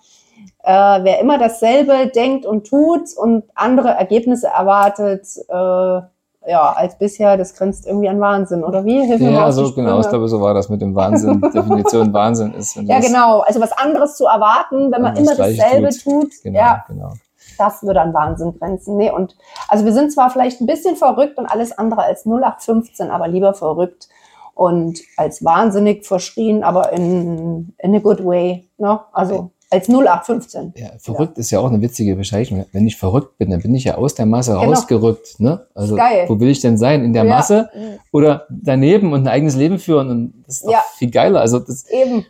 äh, 0.63 0.71
wer 0.71 1.19
immer 1.19 1.37
dasselbe 1.37 2.07
denkt 2.07 2.45
und 2.45 2.67
tut 2.67 3.15
und 3.15 3.45
andere 3.55 3.89
Ergebnisse 3.89 4.47
erwartet, 4.47 5.25
äh, 5.49 6.01
ja, 6.49 6.71
als 6.73 6.97
bisher, 6.97 7.35
das 7.35 7.55
grenzt 7.55 7.85
irgendwie 7.85 8.07
an 8.07 8.21
Wahnsinn, 8.21 8.63
oder 8.63 8.85
wie? 8.85 9.05
Hilf 9.05 9.19
ja, 9.19 9.45
also 9.45 9.73
genau, 9.73 9.99
ich 9.99 10.07
glaube, 10.07 10.27
so 10.29 10.39
war 10.39 10.53
das 10.53 10.69
mit 10.69 10.81
dem 10.81 10.95
Wahnsinn. 10.95 11.41
Definition 11.53 12.13
Wahnsinn 12.13 12.53
ist. 12.53 12.75
Ja, 12.75 12.99
genau. 12.99 13.41
Also 13.41 13.59
was 13.59 13.71
anderes 13.73 14.15
zu 14.15 14.25
erwarten, 14.25 14.91
wenn 14.91 15.01
man 15.01 15.15
immer 15.17 15.35
dasselbe 15.35 15.89
tut. 15.89 16.31
tut 16.31 16.43
genau, 16.43 16.59
ja, 16.59 16.85
genau. 16.87 17.13
Das 17.57 17.83
würde 17.83 18.01
an 18.01 18.13
Wahnsinn 18.13 18.57
grenzen. 18.57 18.97
Nee, 18.97 19.11
und 19.11 19.35
also 19.67 19.83
wir 19.83 19.91
sind 19.91 20.11
zwar 20.13 20.29
vielleicht 20.29 20.61
ein 20.61 20.67
bisschen 20.67 20.95
verrückt 20.95 21.37
und 21.37 21.47
alles 21.47 21.77
andere 21.77 22.03
als 22.03 22.25
0815, 22.25 23.09
aber 23.09 23.27
lieber 23.27 23.53
verrückt 23.53 24.07
und 24.57 24.99
als 25.17 25.43
wahnsinnig 25.45 26.05
verschrien, 26.05 26.63
aber 26.63 26.91
in, 26.93 27.73
in 27.77 27.95
a 27.95 27.99
good 27.99 28.23
way. 28.25 28.67
Ne? 28.77 28.99
Also 29.13 29.51
als 29.69 29.89
0815. 29.89 30.73
Ja, 30.77 30.87
verrückt 30.97 31.37
ist 31.37 31.51
ja 31.51 31.59
auch 31.59 31.67
eine 31.67 31.81
witzige 31.81 32.15
Bezeichnung. 32.15 32.65
Wenn 32.71 32.87
ich 32.87 32.95
verrückt 32.95 33.37
bin, 33.37 33.49
dann 33.51 33.61
bin 33.61 33.75
ich 33.75 33.83
ja 33.83 33.95
aus 33.95 34.15
der 34.15 34.25
Masse 34.25 34.53
Genau. 34.53 34.63
rausgerückt. 34.63 35.39
Ne? 35.39 35.67
Also 35.75 35.95
Geil. 35.95 36.25
wo 36.27 36.39
will 36.39 36.49
ich 36.49 36.61
denn 36.61 36.77
sein? 36.77 37.03
In 37.03 37.13
der 37.13 37.25
Ja. 37.25 37.29
Masse 37.35 37.69
oder 38.13 38.47
daneben 38.49 39.11
und 39.13 39.21
ein 39.21 39.27
eigenes 39.27 39.55
Leben 39.55 39.77
führen? 39.77 40.09
Und 40.09 40.33
das 40.47 40.55
ist 40.57 40.65
doch 40.65 40.71
Ja. 40.71 40.81
viel 40.97 41.11
geiler. 41.11 41.41
Also 41.41 41.59
das, 41.59 41.85
Eben. 41.89 42.25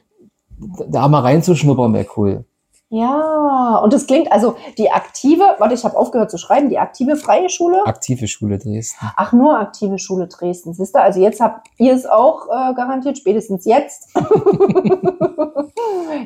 da 0.89 1.07
mal 1.07 1.19
reinzuschnuppern 1.21 1.93
wäre 1.93 2.07
cool. 2.17 2.45
Ja, 2.89 3.81
und 3.83 3.91
das 3.91 4.07
klingt, 4.07 4.31
also 4.31 4.55
die 4.77 4.89
aktive, 4.89 5.43
warte, 5.57 5.73
ich 5.73 5.83
habe 5.83 5.97
aufgehört 5.97 6.31
zu 6.31 6.37
schreiben, 6.37 6.69
die 6.69 6.79
aktive 6.79 7.17
freie 7.17 7.49
Schule. 7.49 7.85
Aktive 7.85 8.29
Schule 8.29 8.59
Dresden. 8.59 9.05
Ach, 9.17 9.33
nur 9.33 9.59
aktive 9.59 9.99
Schule 9.99 10.27
Dresden. 10.27 10.73
Siehst 10.73 10.95
du, 10.95 11.01
also 11.01 11.19
jetzt 11.19 11.41
habt 11.41 11.67
ihr 11.77 11.93
es 11.93 12.05
auch 12.05 12.47
äh, 12.47 12.73
garantiert, 12.75 13.17
spätestens 13.17 13.65
jetzt. 13.65 14.15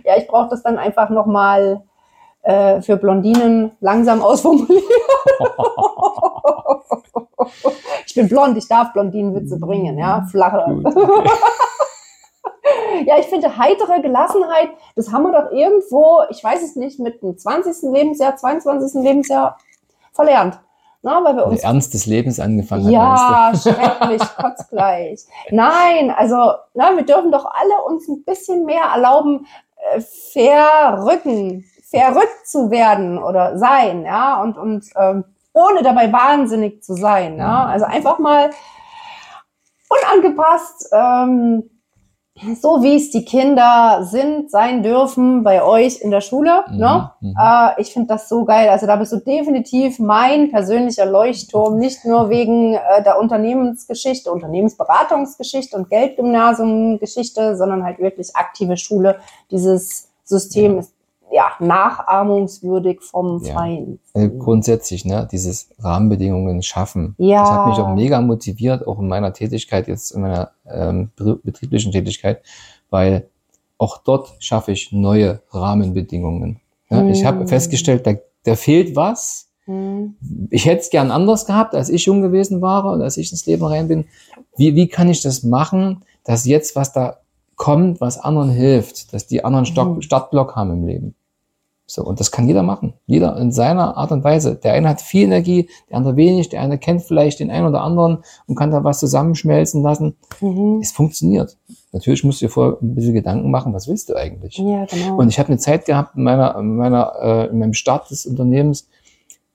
ja, 0.04 0.18
ich 0.18 0.28
brauche 0.28 0.50
das 0.50 0.62
dann 0.62 0.78
einfach 0.78 1.10
nochmal 1.10 1.82
äh, 2.44 2.80
für 2.82 2.98
Blondinen 2.98 3.72
langsam 3.80 4.22
ausformulieren. 4.22 4.80
ich 8.06 8.14
bin 8.14 8.28
blond, 8.28 8.56
ich 8.58 8.68
darf 8.68 8.94
Blondinenwitze 8.94 9.58
bringen, 9.58 9.98
ja, 9.98 10.28
flache. 10.30 10.64
Gut. 10.68 10.94
Ja, 13.06 13.18
ich 13.18 13.26
finde 13.28 13.58
heitere 13.58 14.02
Gelassenheit, 14.02 14.70
das 14.96 15.12
haben 15.12 15.24
wir 15.24 15.32
doch 15.32 15.52
irgendwo, 15.52 16.22
ich 16.30 16.44
weiß 16.44 16.62
es 16.62 16.76
nicht, 16.76 17.00
mit 17.00 17.22
dem 17.22 17.38
20. 17.38 17.92
Lebensjahr, 17.92 18.36
22. 18.36 19.02
Lebensjahr 19.02 19.58
verlernt. 20.14 20.60
Na, 21.04 21.24
weil 21.24 21.36
wir 21.36 21.48
uns 21.48 21.62
Der 21.62 21.70
Ernst 21.70 21.96
des 21.96 22.06
Lebens 22.06 22.40
angefangen 22.40 22.86
hat. 22.86 22.92
ja, 22.92 23.52
schrecklich, 23.60 24.22
kotzgleich. 24.38 25.26
Nein, 25.50 26.12
also 26.12 26.36
na, 26.76 26.96
wir 26.96 27.04
dürfen 27.04 27.32
doch 27.32 27.46
alle 27.46 27.84
uns 27.88 28.08
ein 28.08 28.24
bisschen 28.24 28.66
mehr 28.66 28.84
erlauben, 28.94 29.48
äh, 29.96 30.00
verrücken, 30.00 31.66
verrückt 31.90 32.46
zu 32.46 32.70
werden 32.70 33.18
oder 33.18 33.58
sein, 33.58 34.06
ja, 34.06 34.42
und, 34.44 34.60
und 34.60 34.86
ähm, 34.96 35.26
ohne 35.54 35.82
dabei 35.82 36.12
wahnsinnig 36.12 36.84
zu 36.84 36.94
sein. 36.94 37.38
Ja? 37.38 37.66
Also 37.66 37.86
einfach 37.86 38.20
mal 38.20 38.52
unangepasst, 39.90 40.90
ähm, 40.94 41.71
so 42.60 42.82
wie 42.84 42.96
es 42.96 43.12
die 43.12 43.26
Kinder 43.26 44.04
sind, 44.04 44.50
sein 44.50 44.84
dürfen 44.84 45.44
bei 45.44 45.64
euch 45.64 46.02
in 46.02 46.12
der 46.12 46.22
Schule. 46.22 46.64
Mhm, 46.70 46.78
Ne? 46.78 47.12
Äh, 47.40 47.82
ich 47.82 47.94
finde 47.94 48.08
das 48.08 48.30
so 48.30 48.46
geil. 48.46 48.70
Also 48.70 48.88
da 48.88 48.96
bist 48.96 49.12
du 49.12 49.18
definitiv 49.18 50.00
mein 50.00 50.52
persönlicher 50.52 51.06
Leuchtturm, 51.06 51.78
nicht 51.78 52.06
nur 52.06 52.30
wegen 52.30 52.74
äh, 52.74 53.04
der 53.04 53.20
Unternehmensgeschichte, 53.20 54.32
Unternehmensberatungsgeschichte 54.32 55.78
und 55.78 55.90
Geldgymnasiumgeschichte, 55.90 57.56
sondern 57.56 57.84
halt 57.84 58.00
wirklich 58.00 58.36
aktive 58.36 58.78
Schule. 58.78 59.18
Dieses 59.52 60.10
System 60.24 60.80
ist 60.80 60.94
ja 61.32 61.52
nachahmungswürdig 61.60 63.02
vom 63.02 63.42
Ja. 63.44 63.54
Feind. 63.54 64.00
Äh, 64.14 64.30
grundsätzlich, 64.30 65.06
ne, 65.06 65.28
dieses 65.32 65.70
Rahmenbedingungen 65.80 66.62
schaffen. 66.62 67.16
Ja. 67.18 67.42
Das 67.42 67.52
hat 67.52 67.68
mich 67.68 67.78
auch 67.80 67.94
mega 67.96 68.22
motiviert, 68.22 68.86
auch 68.88 69.00
in 69.00 69.08
meiner 69.08 69.34
Tätigkeit, 69.34 69.88
jetzt 69.88 70.12
in 70.12 70.22
meiner 70.22 70.52
ähm, 70.70 71.10
be- 71.16 71.40
betrieblichen 71.44 71.92
Tätigkeit, 71.92 72.42
weil 72.90 73.28
auch 73.78 73.98
dort 73.98 74.34
schaffe 74.40 74.72
ich 74.72 74.92
neue 74.92 75.42
Rahmenbedingungen. 75.52 76.60
Ja, 76.90 77.04
Ich 77.08 77.26
habe 77.26 77.42
Hm. 77.42 77.48
festgestellt, 77.48 78.06
da, 78.06 78.14
da 78.44 78.56
fehlt 78.56 78.96
was. 78.96 79.48
Hm. 79.66 80.16
Ich 80.50 80.66
hätte 80.66 80.82
es 80.82 80.90
gern 80.90 81.12
anders 81.12 81.46
gehabt, 81.46 81.74
als 81.76 81.90
ich 81.90 82.06
jung 82.06 82.22
gewesen 82.22 82.62
war 82.62 82.86
und 82.92 83.02
als 83.02 83.18
ich 83.18 83.32
ins 83.32 83.46
Leben 83.46 83.64
rein 83.66 83.88
bin. 83.88 84.06
Wie, 84.58 84.76
wie 84.76 84.88
kann 84.88 85.08
ich 85.10 85.22
das 85.22 85.44
machen, 85.44 86.04
dass 86.24 86.46
jetzt 86.46 86.76
was 86.76 86.92
da 86.94 87.18
kommt, 87.56 88.02
was 88.02 88.18
anderen 88.20 88.50
hilft, 88.50 89.14
dass 89.14 89.28
die 89.28 89.44
anderen 89.46 89.66
Stock, 89.66 89.96
Mhm. 89.98 90.02
Startblock 90.02 90.56
haben 90.56 90.72
im 90.72 90.86
Leben. 90.86 91.16
So, 91.94 92.04
und 92.04 92.20
das 92.22 92.32
kann 92.32 92.48
jeder 92.48 92.64
machen. 92.64 92.94
Jeder 93.06 93.36
in 93.38 93.52
seiner 93.52 93.98
Art 93.98 94.12
und 94.12 94.24
Weise. 94.24 94.56
Der 94.56 94.74
eine 94.74 94.88
hat 94.88 95.02
viel 95.02 95.26
Energie, 95.26 95.70
der 95.90 95.98
andere 95.98 96.16
wenig, 96.16 96.48
der 96.50 96.62
eine 96.62 96.78
kennt 96.78 97.02
vielleicht 97.04 97.40
den 97.42 97.52
einen 97.52 97.68
oder 97.68 97.82
anderen 97.82 98.20
und 98.48 98.56
kann 98.56 98.72
da 98.72 98.84
was 98.84 99.00
zusammenschmelzen 99.00 99.82
lassen. 99.84 100.16
Mhm. 100.40 100.80
Es 100.82 100.92
funktioniert. 100.92 101.58
Natürlich 101.92 102.24
musst 102.24 102.42
du 102.42 102.46
dir 102.46 102.50
vorher 102.50 102.78
ein 102.82 102.96
bisschen 102.96 103.14
Gedanken 103.14 103.52
machen, 103.52 103.74
was 103.74 103.90
willst 103.90 104.08
du 104.10 104.16
eigentlich? 104.16 104.58
Ja, 104.58 104.86
genau. 104.86 105.18
Und 105.18 105.28
ich 105.28 105.38
habe 105.38 105.50
eine 105.50 105.58
Zeit 105.58 105.86
gehabt 105.86 106.16
in 106.16 106.24
meiner, 106.24 106.56
in 106.58 106.78
meiner, 106.78 107.12
äh, 107.22 107.48
in 107.50 107.60
meinem 107.60 107.74
Start 107.74 108.10
des 108.10 108.26
Unternehmens, 108.26 108.88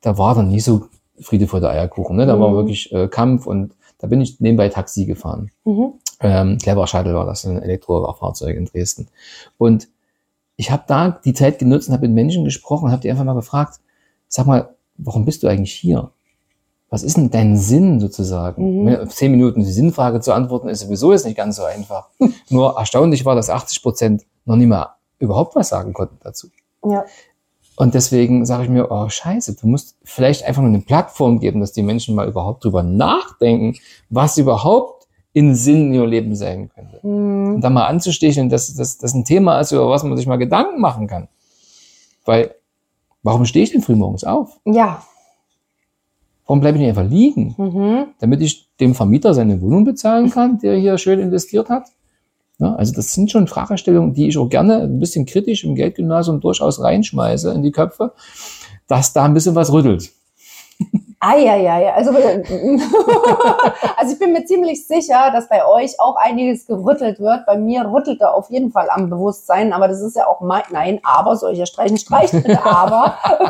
da 0.03 0.19
war 0.19 0.35
dann 0.35 0.49
nie 0.49 0.61
so 0.61 0.83
Friede 1.19 1.47
vor 1.47 1.61
der 1.61 1.71
Eierkuchen. 1.71 2.17
Ne? 2.17 2.27
Da 2.27 2.39
war 2.39 2.51
Mhm. 2.51 2.57
wirklich 2.57 2.93
äh, 2.93 3.09
Kampf 3.09 3.47
und 3.47 3.73
da 3.99 4.09
bin 4.09 4.21
ich 4.21 4.39
nebenbei 4.41 4.69
Taxi 4.69 5.07
gefahren. 5.07 5.51
mhm. 5.65 5.95
Ähm, 6.21 6.57
Clever 6.59 6.87
Shuttle 6.87 7.15
war 7.15 7.27
das, 7.27 7.45
ein 7.47 7.61
Elektrofahrzeug 7.63 8.57
in 8.57 8.65
Dresden. 8.67 9.09
Und 9.59 9.89
ich 10.57 10.71
habe 10.71 10.85
da 10.87 11.21
die 11.25 11.35
Zeit 11.35 11.59
genutzt 11.59 11.89
und 11.89 11.95
habe 11.95 12.07
mit 12.07 12.15
Menschen 12.15 12.45
gesprochen 12.45 12.87
und 12.87 12.93
habe 12.93 13.03
die 13.03 13.11
einfach 13.11 13.25
mal 13.25 13.35
gefragt, 13.35 13.81
sag 14.29 14.47
mal, 14.47 14.75
warum 14.97 15.25
bist 15.25 15.43
du 15.43 15.49
eigentlich 15.49 15.73
hier? 15.73 16.11
Was 16.89 17.03
ist 17.03 17.17
denn 17.17 17.31
dein 17.31 17.57
Sinn 17.57 18.01
sozusagen? 18.01 18.85
Mhm. 18.85 19.11
Zehn 19.11 19.33
Minuten 19.33 19.61
die 19.61 19.73
Sinnfrage 19.73 20.21
zu 20.21 20.33
antworten 20.33 20.69
ist 20.69 20.81
sowieso 20.81 21.13
jetzt 21.13 21.27
nicht 21.27 21.37
ganz 21.37 21.57
so 21.57 21.65
einfach. 21.65 22.09
Nur 22.49 22.79
erstaunlich 22.79 23.25
war, 23.25 23.35
dass 23.35 23.51
80 23.51 23.83
Prozent 23.83 24.23
noch 24.45 24.57
nie 24.57 24.67
mal 24.67 24.95
überhaupt 25.19 25.57
was 25.57 25.69
sagen 25.69 25.93
konnten 25.93 26.19
dazu. 26.23 26.49
Ja. 26.85 27.05
Und 27.77 27.95
deswegen 27.95 28.47
sage 28.47 28.65
ich 28.65 28.69
mir, 28.71 28.91
oh 28.91 29.09
scheiße, 29.09 29.57
du 29.57 29.67
musst 29.67 29.97
vielleicht 30.03 30.45
einfach 30.45 30.63
nur 30.63 30.71
eine 30.71 30.81
Plattform 30.81 31.41
geben, 31.41 31.61
dass 31.61 31.73
die 31.73 31.83
Menschen 31.83 32.15
mal 32.15 32.27
überhaupt 32.27 32.65
drüber 32.65 32.83
nachdenken, 32.83 33.77
was 34.09 34.39
überhaupt 34.39 34.96
in 35.37 35.55
Sinn 35.55 35.89
in 35.89 35.93
ihr 35.93 36.07
Leben 36.07 36.35
sein 36.35 36.71
könnte. 36.71 36.99
Mhm. 37.07 37.57
Und 37.57 37.61
da 37.61 37.69
mal 37.69 37.85
anzusticheln, 37.85 38.49
dass 38.49 38.75
dass 38.75 38.97
das 38.97 39.13
ein 39.13 39.27
Thema 39.27 39.61
ist, 39.61 39.71
über 39.71 39.91
was 39.91 40.03
man 40.03 40.17
sich 40.17 40.27
mal 40.27 40.37
Gedanken 40.37 40.81
machen 40.81 41.09
kann. 41.09 41.29
Weil, 42.25 42.55
warum 43.23 43.45
stehe 43.45 43.63
ich 43.63 43.71
denn 43.71 43.83
frühmorgens 43.83 44.25
auf? 44.25 44.59
Ja. 44.65 45.03
Warum 46.47 46.61
bleibe 46.61 46.79
ich 46.79 46.81
nicht 46.81 46.89
einfach 46.89 47.11
liegen? 47.11 47.55
Mhm. 47.59 48.07
Damit 48.19 48.41
ich 48.41 48.67
dem 48.81 48.95
Vermieter 48.95 49.35
seine 49.35 49.61
Wohnung 49.61 49.85
bezahlen 49.85 50.31
kann, 50.31 50.59
der 50.59 50.79
hier 50.79 50.97
schön 50.97 51.21
investiert 51.21 51.69
hat? 51.69 51.85
Ja, 52.59 52.75
also 52.75 52.95
das 52.95 53.13
sind 53.13 53.31
schon 53.31 53.47
Fragestellungen, 53.47 54.15
die 54.15 54.29
ich 54.29 54.39
auch 54.39 54.49
gerne 54.49 54.85
ein 54.85 54.99
bisschen 54.99 55.27
kritisch 55.27 55.65
im 55.65 55.75
Geldgymnasium 55.75 56.41
durchaus 56.41 56.81
reinschmeiße 56.81 57.53
in 57.53 57.63
die 57.63 57.73
Köpfe, 57.73 58.15
dass 58.87 59.13
da 59.13 59.27
ein 59.27 59.35
bisschen 59.35 59.55
was 59.55 59.71
rüttelt. 59.71 60.11
Eieiei, 61.19 61.93
also, 61.95 62.11
also 63.97 64.13
ich 64.13 64.19
bin 64.19 64.33
mir 64.33 64.45
ziemlich 64.45 64.87
sicher, 64.87 65.31
dass 65.33 65.49
bei 65.49 65.67
euch 65.67 65.99
auch 65.99 66.17
einiges 66.17 66.67
gerüttelt 66.67 67.21
wird. 67.21 67.47
Bei 67.47 67.57
mir 67.57 67.91
rüttelt 67.91 68.21
er 68.21 68.35
auf 68.35 68.51
jeden 68.51 68.71
Fall 68.71 68.91
am 68.91 69.09
Bewusstsein, 69.09 69.73
aber 69.73 69.89
das 69.89 70.03
ist 70.03 70.17
ja 70.17 70.27
auch 70.27 70.41
mein, 70.41 70.63
nein, 70.71 71.01
aber 71.03 71.37
ja 71.53 71.65
streichen, 71.65 71.97
streichen 71.97 72.43
bitte 72.43 72.65
aber. 72.65 73.17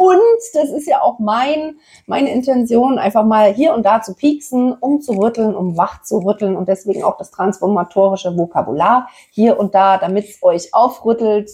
Und 0.00 0.20
das 0.54 0.70
ist 0.70 0.86
ja 0.86 1.02
auch 1.02 1.18
mein, 1.18 1.76
meine 2.06 2.30
Intention, 2.30 2.98
einfach 2.98 3.24
mal 3.24 3.52
hier 3.52 3.74
und 3.74 3.84
da 3.84 4.00
zu 4.00 4.14
pieksen, 4.14 4.72
um 4.72 5.00
zu 5.00 5.12
rütteln, 5.12 5.54
um 5.54 5.76
wach 5.76 6.02
zu 6.02 6.18
rütteln 6.18 6.56
und 6.56 6.68
deswegen 6.68 7.02
auch 7.02 7.18
das 7.18 7.30
transformatorische 7.30 8.36
Vokabular 8.36 9.08
hier 9.30 9.58
und 9.58 9.74
da, 9.74 9.98
damit 9.98 10.24
es 10.24 10.42
euch 10.42 10.72
aufrüttelt. 10.72 11.50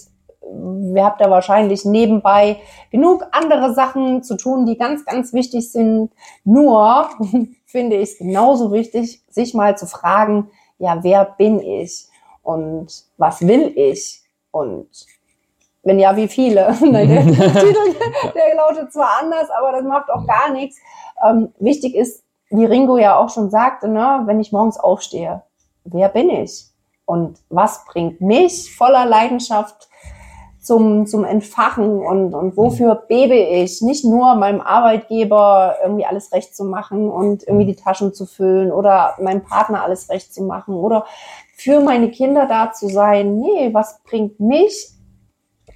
Wir 0.49 1.05
habt 1.05 1.21
da 1.21 1.31
wahrscheinlich 1.31 1.85
nebenbei 1.85 2.59
genug 2.91 3.27
andere 3.33 3.75
Sachen 3.75 4.23
zu 4.23 4.37
tun, 4.37 4.67
die 4.67 4.79
ganz, 4.79 5.05
ganz 5.05 5.33
wichtig 5.33 5.73
sind. 5.73 6.13
Nur 6.45 7.09
finde 7.67 7.97
ich 7.97 8.11
es 8.11 8.19
genauso 8.19 8.73
wichtig, 8.73 9.23
sich 9.29 9.55
mal 9.55 9.77
zu 9.77 9.87
fragen, 9.87 10.51
ja, 10.79 11.03
wer 11.03 11.25
bin 11.25 11.61
ich 11.61 12.09
und 12.43 13.05
was 13.17 13.47
will 13.47 13.73
ich 13.77 14.23
und 14.51 14.89
wenn 15.87 16.01
ja, 16.01 16.17
wie 16.17 16.29
viele? 16.29 16.75
Der 16.81 17.07
Titel, 17.27 17.95
der 18.35 18.55
lautet 18.57 18.93
zwar 18.93 19.21
anders, 19.23 19.49
aber 19.51 19.73
das 19.73 19.85
macht 19.85 20.11
auch 20.11 20.27
gar 20.27 20.51
nichts. 20.51 20.79
Ähm, 21.25 21.53
wichtig 21.61 21.95
ist, 21.95 22.25
wie 22.51 22.65
Ringo 22.65 22.99
ja 22.99 23.17
auch 23.17 23.31
schon 23.31 23.51
sagte, 23.51 23.89
ne, 23.89 24.23
wenn 24.27 24.41
ich 24.41 24.53
morgens 24.53 24.79
aufstehe, 24.79 25.43
wer 25.85 26.09
bin 26.09 26.29
ich? 26.29 26.67
Und 27.05 27.39
was 27.51 27.85
bringt 27.85 28.21
mich 28.21 28.75
voller 28.77 29.07
Leidenschaft 29.07 29.89
zum, 30.67 31.07
zum 31.07 31.25
Entfachen 31.25 32.01
und, 32.01 32.35
und 32.35 32.57
wofür 32.57 32.97
bebe 32.97 33.37
ich? 33.37 33.83
Nicht 33.83 34.05
nur 34.05 34.35
meinem 34.35 34.61
Arbeitgeber 34.61 35.77
irgendwie 35.81 36.05
alles 36.05 36.33
recht 36.33 36.57
zu 36.57 36.65
machen 36.65 37.09
und 37.09 37.45
irgendwie 37.47 37.67
die 37.67 37.77
Taschen 37.77 38.13
zu 38.13 38.27
füllen 38.27 38.73
oder 38.73 39.15
meinem 39.21 39.45
Partner 39.45 39.85
alles 39.85 40.11
recht 40.11 40.35
zu 40.35 40.43
machen 40.43 40.75
oder 40.75 41.07
für 41.55 41.81
meine 41.81 42.11
Kinder 42.11 42.47
da 42.47 42.73
zu 42.73 42.89
sein. 42.89 43.39
Nee, 43.39 43.73
was 43.73 44.03
bringt 44.03 44.41
mich 44.41 44.91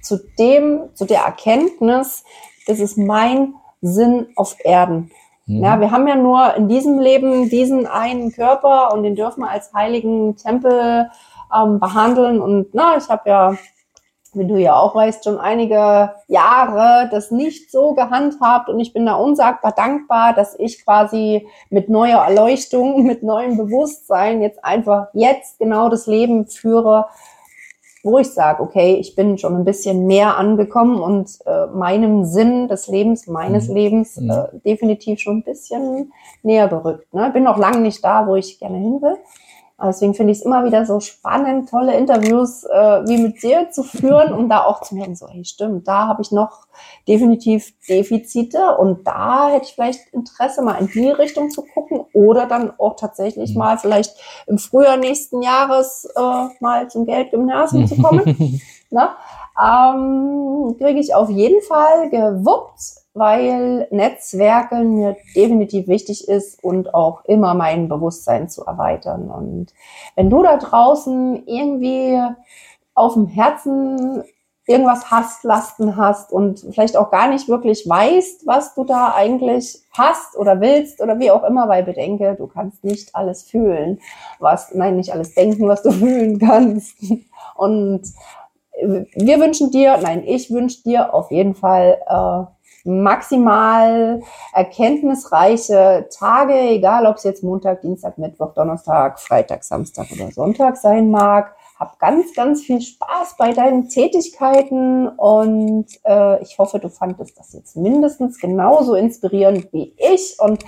zu 0.01 0.19
dem, 0.37 0.89
zu 0.93 1.05
der 1.05 1.21
Erkenntnis, 1.21 2.25
das 2.67 2.79
ist 2.79 2.97
mein 2.97 3.53
Sinn 3.79 4.27
auf 4.35 4.57
Erden. 4.61 5.09
Mhm. 5.45 5.63
Ja, 5.63 5.79
wir 5.79 5.91
haben 5.91 6.07
ja 6.07 6.17
nur 6.17 6.53
in 6.55 6.67
diesem 6.67 6.99
Leben 6.99 7.49
diesen 7.49 7.87
einen 7.87 8.33
Körper 8.33 8.93
und 8.93 9.03
den 9.03 9.15
dürfen 9.15 9.41
wir 9.41 9.49
als 9.49 9.73
heiligen 9.73 10.35
Tempel 10.35 11.09
ähm, 11.55 11.79
behandeln. 11.79 12.41
Und 12.41 12.67
na, 12.73 12.97
ich 12.97 13.07
habe 13.09 13.29
ja, 13.29 13.57
wie 14.33 14.47
du 14.47 14.57
ja 14.57 14.75
auch 14.75 14.95
weißt, 14.95 15.23
schon 15.25 15.37
einige 15.39 16.13
Jahre 16.27 17.09
das 17.11 17.31
nicht 17.31 17.71
so 17.71 17.93
gehandhabt 17.93 18.69
und 18.69 18.79
ich 18.79 18.93
bin 18.93 19.05
da 19.05 19.15
unsagbar 19.15 19.73
dankbar, 19.73 20.33
dass 20.33 20.57
ich 20.57 20.83
quasi 20.85 21.47
mit 21.69 21.89
neuer 21.89 22.19
Erleuchtung, 22.23 23.03
mit 23.05 23.23
neuem 23.23 23.57
Bewusstsein 23.57 24.41
jetzt 24.41 24.63
einfach 24.63 25.07
jetzt 25.13 25.59
genau 25.59 25.89
das 25.89 26.07
Leben 26.07 26.47
führe, 26.47 27.07
wo 28.03 28.17
ich 28.17 28.31
sage, 28.31 28.63
okay, 28.63 28.95
ich 28.95 29.15
bin 29.15 29.37
schon 29.37 29.55
ein 29.55 29.65
bisschen 29.65 30.07
mehr 30.07 30.37
angekommen 30.37 30.99
und 31.01 31.37
äh, 31.45 31.67
meinem 31.67 32.25
Sinn 32.25 32.67
des 32.67 32.87
Lebens, 32.87 33.27
meines 33.27 33.67
Mhm. 33.67 33.75
Lebens 33.75 34.17
Mhm. 34.17 34.29
äh, 34.31 34.59
definitiv 34.65 35.19
schon 35.19 35.37
ein 35.37 35.43
bisschen 35.43 36.11
näher 36.41 36.67
gerückt. 36.67 37.13
Ne? 37.13 37.29
Bin 37.31 37.43
noch 37.43 37.57
lange 37.57 37.79
nicht 37.81 38.03
da, 38.03 38.25
wo 38.25 38.35
ich 38.35 38.59
gerne 38.59 38.77
hin 38.77 39.01
will. 39.01 39.17
Deswegen 39.83 40.13
finde 40.13 40.31
ich 40.31 40.39
es 40.39 40.45
immer 40.45 40.63
wieder 40.63 40.85
so 40.85 40.99
spannend, 40.99 41.69
tolle 41.69 41.97
Interviews 41.97 42.63
äh, 42.63 43.07
wie 43.07 43.17
mit 43.17 43.41
dir 43.41 43.69
zu 43.71 43.83
führen, 43.83 44.33
um 44.33 44.49
da 44.49 44.63
auch 44.63 44.81
zu 44.81 44.95
merken, 44.95 45.15
so, 45.15 45.27
hey, 45.27 45.43
stimmt, 45.43 45.87
da 45.87 46.07
habe 46.07 46.21
ich 46.21 46.31
noch 46.31 46.67
definitiv 47.07 47.73
Defizite 47.87 48.77
und 48.77 49.07
da 49.07 49.49
hätte 49.49 49.65
ich 49.65 49.73
vielleicht 49.73 50.13
Interesse, 50.13 50.61
mal 50.61 50.75
in 50.75 50.87
die 50.87 51.09
Richtung 51.09 51.49
zu 51.49 51.63
gucken 51.63 52.05
oder 52.13 52.45
dann 52.45 52.73
auch 52.79 52.95
tatsächlich 52.95 53.55
mal 53.55 53.77
vielleicht 53.77 54.15
im 54.47 54.57
Frühjahr 54.57 54.97
nächsten 54.97 55.41
Jahres 55.41 56.05
äh, 56.15 56.47
mal 56.59 56.89
zum 56.89 57.05
Geldgymnasium 57.05 57.87
zu 57.87 57.97
kommen. 57.97 58.23
ne? 58.89 59.09
ähm, 59.59 60.75
Kriege 60.77 60.99
ich 60.99 61.13
auf 61.13 61.29
jeden 61.29 61.61
Fall 61.63 62.09
gewuppt, 62.09 63.00
weil 63.13 63.87
Netzwerken 63.91 64.95
mir 64.95 65.17
definitiv 65.35 65.87
wichtig 65.87 66.27
ist 66.27 66.63
und 66.63 66.93
auch 66.93 67.25
immer 67.25 67.53
mein 67.53 67.89
Bewusstsein 67.89 68.49
zu 68.49 68.65
erweitern. 68.65 69.29
Und 69.29 69.73
wenn 70.15 70.29
du 70.29 70.41
da 70.43 70.57
draußen 70.57 71.45
irgendwie 71.45 72.19
auf 72.93 73.13
dem 73.13 73.27
Herzen 73.27 74.23
irgendwas 74.67 75.11
hast, 75.11 75.43
Lasten 75.43 75.97
hast 75.97 76.31
und 76.31 76.59
vielleicht 76.71 76.95
auch 76.95 77.11
gar 77.11 77.27
nicht 77.27 77.49
wirklich 77.49 77.87
weißt, 77.87 78.45
was 78.45 78.75
du 78.75 78.83
da 78.83 79.13
eigentlich 79.13 79.79
hast 79.91 80.37
oder 80.37 80.61
willst 80.61 81.01
oder 81.01 81.19
wie 81.19 81.31
auch 81.31 81.43
immer, 81.43 81.67
weil 81.67 81.83
bedenke, 81.83 82.35
du 82.35 82.47
kannst 82.47 82.83
nicht 82.83 83.15
alles 83.15 83.43
fühlen, 83.43 83.99
was, 84.39 84.73
nein, 84.73 84.95
nicht 84.95 85.11
alles 85.11 85.33
denken, 85.33 85.67
was 85.67 85.83
du 85.83 85.91
fühlen 85.91 86.39
kannst. 86.39 86.95
Und 87.55 88.03
wir 88.81 89.39
wünschen 89.39 89.71
dir, 89.71 89.97
nein, 89.97 90.23
ich 90.25 90.51
wünsche 90.51 90.83
dir 90.83 91.13
auf 91.13 91.31
jeden 91.31 91.55
Fall 91.55 91.99
äh, 92.07 92.60
maximal 92.83 94.21
erkenntnisreiche 94.53 96.07
Tage, 96.17 96.53
egal 96.53 97.05
ob 97.05 97.17
es 97.17 97.23
jetzt 97.23 97.43
Montag, 97.43 97.81
Dienstag, 97.81 98.17
Mittwoch, 98.17 98.53
Donnerstag, 98.53 99.19
Freitag, 99.19 99.63
Samstag 99.63 100.07
oder 100.11 100.31
Sonntag 100.31 100.77
sein 100.77 101.11
mag. 101.11 101.55
Hab 101.79 101.97
ganz, 101.97 102.35
ganz 102.35 102.61
viel 102.61 102.79
Spaß 102.79 103.37
bei 103.37 103.53
deinen 103.53 103.89
Tätigkeiten 103.89 105.07
und 105.07 105.87
äh, 106.03 106.41
ich 106.43 106.59
hoffe, 106.59 106.77
du 106.77 106.89
fandest 106.89 107.39
das 107.39 107.53
jetzt 107.53 107.75
mindestens 107.75 108.39
genauso 108.39 108.93
inspirierend 108.93 109.73
wie 109.73 109.95
ich. 109.97 110.37
Und 110.39 110.63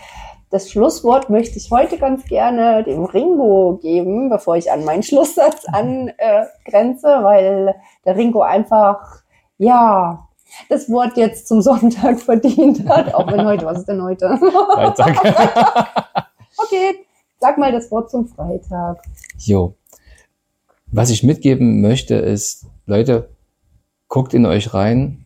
das 0.50 0.72
Schlusswort 0.72 1.30
möchte 1.30 1.58
ich 1.58 1.72
heute 1.72 1.98
ganz 1.98 2.26
gerne 2.26 2.84
dem 2.84 3.06
Ringo 3.06 3.80
geben, 3.82 4.30
bevor 4.30 4.56
ich 4.56 4.72
an 4.72 4.86
meinen 4.86 5.04
Schlusssatz 5.04 5.66
angrenze, 5.72 7.08
weil 7.08 7.76
der 8.06 8.16
Ringo 8.16 8.42
einfach, 8.42 9.24
ja, 9.58 10.28
das 10.70 10.90
Wort 10.90 11.18
jetzt 11.18 11.48
zum 11.48 11.62
Sonntag 11.62 12.20
verdient 12.22 12.88
hat, 12.88 13.14
auch 13.14 13.32
wenn 13.32 13.46
heute, 13.46 13.66
was 13.66 13.80
ist 13.80 13.88
denn 13.88 14.02
heute? 14.02 14.38
Freitag. 14.38 15.18
okay, 16.58 16.96
sag 17.40 17.58
mal 17.58 17.72
das 17.72 17.90
Wort 17.92 18.10
zum 18.10 18.28
Freitag. 18.28 19.02
Jo. 19.38 19.76
Was 20.88 21.10
ich 21.10 21.24
mitgeben 21.24 21.82
möchte, 21.82 22.16
ist, 22.16 22.68
Leute, 22.86 23.30
guckt 24.08 24.34
in 24.34 24.46
euch 24.46 24.74
rein, 24.74 25.26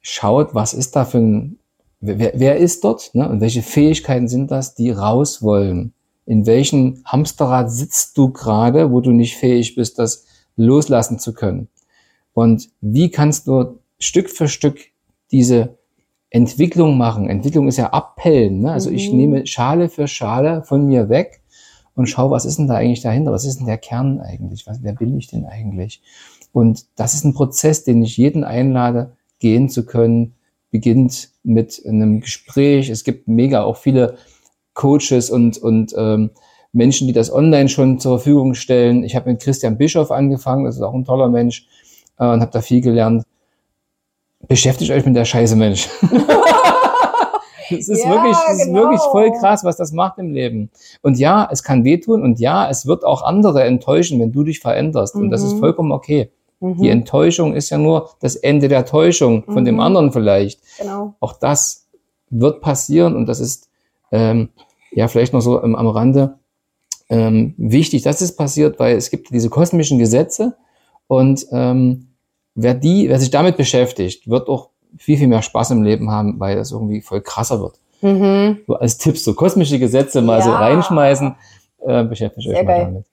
schaut, 0.00 0.54
was 0.54 0.72
ist 0.72 0.94
da 0.94 1.04
für 1.04 1.18
ein, 1.18 1.58
wer, 2.00 2.32
wer 2.34 2.56
ist 2.58 2.84
dort 2.84 3.14
ne? 3.14 3.28
und 3.28 3.40
welche 3.40 3.62
Fähigkeiten 3.62 4.28
sind 4.28 4.50
das, 4.50 4.74
die 4.74 4.90
raus 4.90 5.42
wollen. 5.42 5.94
In 6.26 6.46
welchem 6.46 7.02
Hamsterrad 7.04 7.72
sitzt 7.72 8.16
du 8.16 8.30
gerade, 8.30 8.92
wo 8.92 9.00
du 9.00 9.10
nicht 9.10 9.36
fähig 9.36 9.74
bist, 9.74 9.98
das 9.98 10.26
loslassen 10.56 11.18
zu 11.18 11.34
können? 11.34 11.68
Und 12.32 12.68
wie 12.80 13.10
kannst 13.10 13.48
du 13.48 13.79
Stück 14.00 14.30
für 14.30 14.48
Stück 14.48 14.80
diese 15.30 15.78
Entwicklung 16.30 16.96
machen? 16.96 17.28
Entwicklung 17.28 17.68
ist 17.68 17.76
ja 17.76 17.90
abpellen. 17.90 18.60
Ne? 18.62 18.72
Also 18.72 18.90
ich 18.90 19.10
Mhm. 19.10 19.16
nehme 19.16 19.46
Schale 19.46 19.88
für 19.88 20.08
Schale 20.08 20.62
von 20.64 20.86
mir 20.86 21.08
weg 21.08 21.42
und 21.94 22.06
schau, 22.08 22.30
was 22.30 22.44
ist 22.44 22.58
denn 22.58 22.68
da 22.68 22.76
eigentlich 22.76 23.02
dahinter? 23.02 23.32
Was 23.32 23.44
ist 23.44 23.58
denn 23.58 23.66
der 23.66 23.78
Kern 23.78 24.20
eigentlich? 24.20 24.66
Was, 24.66 24.82
wer 24.82 24.94
bin 24.94 25.16
ich 25.18 25.28
denn 25.28 25.44
eigentlich? 25.44 26.00
Und 26.52 26.86
das 26.96 27.14
ist 27.14 27.24
ein 27.24 27.34
Prozess, 27.34 27.84
den 27.84 28.02
ich 28.02 28.16
jeden 28.16 28.42
einlade, 28.42 29.12
gehen 29.38 29.68
zu 29.68 29.84
können. 29.86 30.34
Beginnt 30.70 31.30
mit 31.42 31.82
einem 31.86 32.20
Gespräch. 32.20 32.90
Es 32.90 33.04
gibt 33.04 33.28
mega 33.28 33.62
auch 33.62 33.76
viele 33.76 34.16
Coaches 34.74 35.30
und, 35.30 35.58
und 35.58 35.94
ähm, 35.96 36.30
Menschen, 36.72 37.08
die 37.08 37.12
das 37.12 37.32
online 37.32 37.68
schon 37.68 37.98
zur 37.98 38.18
Verfügung 38.18 38.54
stellen. 38.54 39.02
Ich 39.02 39.16
habe 39.16 39.30
mit 39.30 39.42
Christian 39.42 39.76
Bischoff 39.76 40.12
angefangen, 40.12 40.64
das 40.64 40.76
ist 40.76 40.82
auch 40.82 40.94
ein 40.94 41.04
toller 41.04 41.28
Mensch 41.28 41.66
äh, 42.18 42.24
und 42.24 42.40
habe 42.40 42.52
da 42.52 42.60
viel 42.60 42.80
gelernt. 42.80 43.24
Beschäftigt 44.50 44.90
euch 44.90 45.06
mit 45.06 45.14
der 45.14 45.24
Scheiße, 45.24 45.54
Mensch. 45.56 45.88
Es 47.72 47.88
ist, 47.88 48.02
Ja, 48.02 48.10
wirklich, 48.10 48.36
es 48.50 48.58
ist 48.58 48.64
genau. 48.66 48.80
wirklich 48.80 49.00
voll 49.12 49.30
krass, 49.38 49.62
was 49.62 49.76
das 49.76 49.92
macht 49.92 50.18
im 50.18 50.32
Leben. 50.32 50.70
Und 51.02 51.20
ja, 51.20 51.48
es 51.52 51.62
kann 51.62 51.84
wehtun 51.84 52.20
und 52.24 52.40
ja, 52.40 52.68
es 52.68 52.84
wird 52.84 53.04
auch 53.04 53.22
andere 53.22 53.62
enttäuschen, 53.62 54.18
wenn 54.18 54.32
du 54.32 54.42
dich 54.42 54.58
veränderst. 54.58 55.14
Und 55.14 55.30
das 55.30 55.44
ist 55.44 55.54
Mhm. 55.54 55.58
vollkommen 55.60 55.92
okay. 55.92 56.32
Mhm, 56.58 56.78
Die 56.82 56.88
Enttäuschung 56.88 57.54
ist 57.54 57.70
ja 57.70 57.78
nur 57.78 58.10
das 58.20 58.34
Ende 58.34 58.66
der 58.66 58.86
Täuschung 58.86 59.44
von 59.44 59.64
dem 59.64 59.76
Mhm. 59.76 59.80
anderen 59.82 60.10
vielleicht. 60.10 60.60
genau. 60.80 61.14
Auch 61.20 61.34
das 61.34 61.86
wird 62.28 62.60
passieren 62.60 63.14
und 63.14 63.26
das 63.26 63.38
ist 63.38 63.68
ähm, 64.10 64.48
ja 64.90 65.06
vielleicht 65.06 65.32
noch 65.32 65.40
so 65.40 65.62
ähm, 65.62 65.76
am 65.76 65.86
Rande 65.86 66.34
ähm, 67.08 67.54
wichtig, 67.56 68.02
dass 68.02 68.20
es 68.20 68.34
passiert, 68.34 68.80
weil 68.80 68.96
es 68.96 69.10
gibt 69.10 69.30
diese 69.30 69.48
kosmischen 69.48 70.00
Gesetze 70.00 70.56
und 71.06 71.46
ähm, 71.52 72.08
wer 72.54 72.74
die, 72.74 73.08
wer 73.08 73.18
sich 73.18 73.30
damit 73.30 73.56
beschäftigt, 73.56 74.28
wird 74.28 74.48
auch 74.48 74.70
viel, 74.98 75.16
viel 75.18 75.28
mehr 75.28 75.42
Spaß 75.42 75.70
im 75.72 75.82
Leben 75.82 76.10
haben, 76.10 76.38
weil 76.40 76.56
das 76.56 76.72
irgendwie 76.72 77.00
voll 77.00 77.20
krasser 77.20 77.60
wird. 77.60 77.74
Mhm. 78.02 78.60
So 78.66 78.74
als 78.74 78.98
Tipps, 78.98 79.24
so 79.24 79.34
kosmische 79.34 79.78
Gesetze 79.78 80.22
mal 80.22 80.42
so 80.42 80.50
Ja. 80.50 80.56
reinschmeißen, 80.56 81.34
äh, 81.86 82.04
beschäftigt 82.04 82.48
euch 82.48 82.54
Sehr 82.54 82.64
mal 82.64 82.72
geil. 82.72 82.84
damit. 82.86 83.04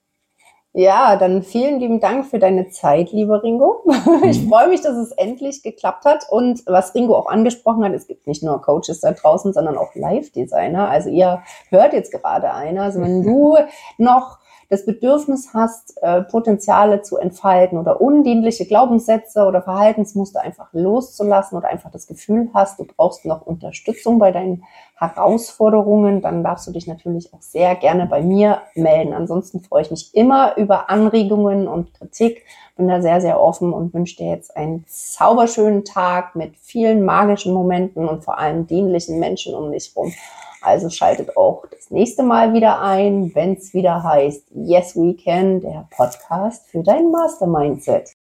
Ja, 0.74 1.16
dann 1.16 1.42
vielen 1.42 1.80
lieben 1.80 1.98
Dank 1.98 2.26
für 2.26 2.38
deine 2.38 2.68
Zeit, 2.68 3.10
lieber 3.10 3.42
Ringo. 3.42 3.82
Ich 4.24 4.42
Mhm. 4.44 4.48
freue 4.48 4.68
mich, 4.68 4.80
dass 4.82 4.96
es 4.96 5.10
endlich 5.12 5.62
geklappt 5.62 6.04
hat. 6.04 6.26
Und 6.30 6.62
was 6.66 6.94
Ringo 6.94 7.16
auch 7.16 7.26
angesprochen 7.26 7.84
hat, 7.84 7.92
es 7.94 8.06
gibt 8.06 8.26
nicht 8.26 8.42
nur 8.42 8.60
Coaches 8.60 9.00
da 9.00 9.12
draußen, 9.12 9.52
sondern 9.52 9.78
auch 9.78 9.94
Live-Designer. 9.94 10.88
Also 10.88 11.08
ihr 11.08 11.42
hört 11.70 11.94
jetzt 11.94 12.12
gerade 12.12 12.52
einer. 12.52 12.82
Also 12.82 13.00
wenn 13.00 13.22
du 13.24 13.56
noch 13.96 14.38
das 14.70 14.84
Bedürfnis 14.84 15.54
hast, 15.54 15.96
äh, 16.02 16.22
Potenziale 16.22 17.00
zu 17.00 17.16
entfalten 17.16 17.78
oder 17.78 18.02
undienliche 18.02 18.66
Glaubenssätze 18.66 19.46
oder 19.46 19.62
Verhaltensmuster 19.62 20.42
einfach 20.42 20.68
loszulassen 20.72 21.56
oder 21.56 21.68
einfach 21.68 21.90
das 21.90 22.06
Gefühl 22.06 22.50
hast, 22.52 22.78
du 22.78 22.84
brauchst 22.84 23.24
noch 23.24 23.46
Unterstützung 23.46 24.18
bei 24.18 24.30
deinen 24.30 24.64
Herausforderungen, 24.96 26.20
dann 26.20 26.44
darfst 26.44 26.66
du 26.66 26.72
dich 26.72 26.86
natürlich 26.86 27.32
auch 27.32 27.40
sehr 27.40 27.76
gerne 27.76 28.06
bei 28.06 28.20
mir 28.20 28.60
melden. 28.74 29.14
Ansonsten 29.14 29.60
freue 29.60 29.82
ich 29.82 29.90
mich 29.90 30.14
immer 30.14 30.56
über 30.56 30.90
Anregungen 30.90 31.66
und 31.66 31.94
Kritik. 31.94 32.44
Bin 32.76 32.88
da 32.88 33.00
sehr, 33.00 33.20
sehr 33.20 33.40
offen 33.40 33.72
und 33.72 33.94
wünsche 33.94 34.16
dir 34.16 34.30
jetzt 34.30 34.56
einen 34.56 34.84
zauberschönen 34.86 35.84
Tag 35.84 36.34
mit 36.36 36.56
vielen 36.56 37.04
magischen 37.04 37.54
Momenten 37.54 38.08
und 38.08 38.24
vor 38.24 38.38
allem 38.38 38.66
dienlichen 38.66 39.18
Menschen 39.18 39.54
um 39.54 39.72
dich 39.72 39.92
rum. 39.96 40.12
Also 40.60 40.90
schaltet 40.90 41.36
auch 41.36 41.64
das 41.70 41.90
nächste 41.90 42.22
Mal 42.22 42.52
wieder 42.52 42.80
ein, 42.82 43.34
wenn 43.34 43.54
es 43.54 43.74
wieder 43.74 44.02
heißt 44.02 44.50
Yes 44.54 44.96
We 44.96 45.14
Can, 45.14 45.60
der 45.60 45.88
Podcast 45.96 46.66
für 46.68 46.82
dein 46.82 47.10
Mastermindset. 47.10 48.17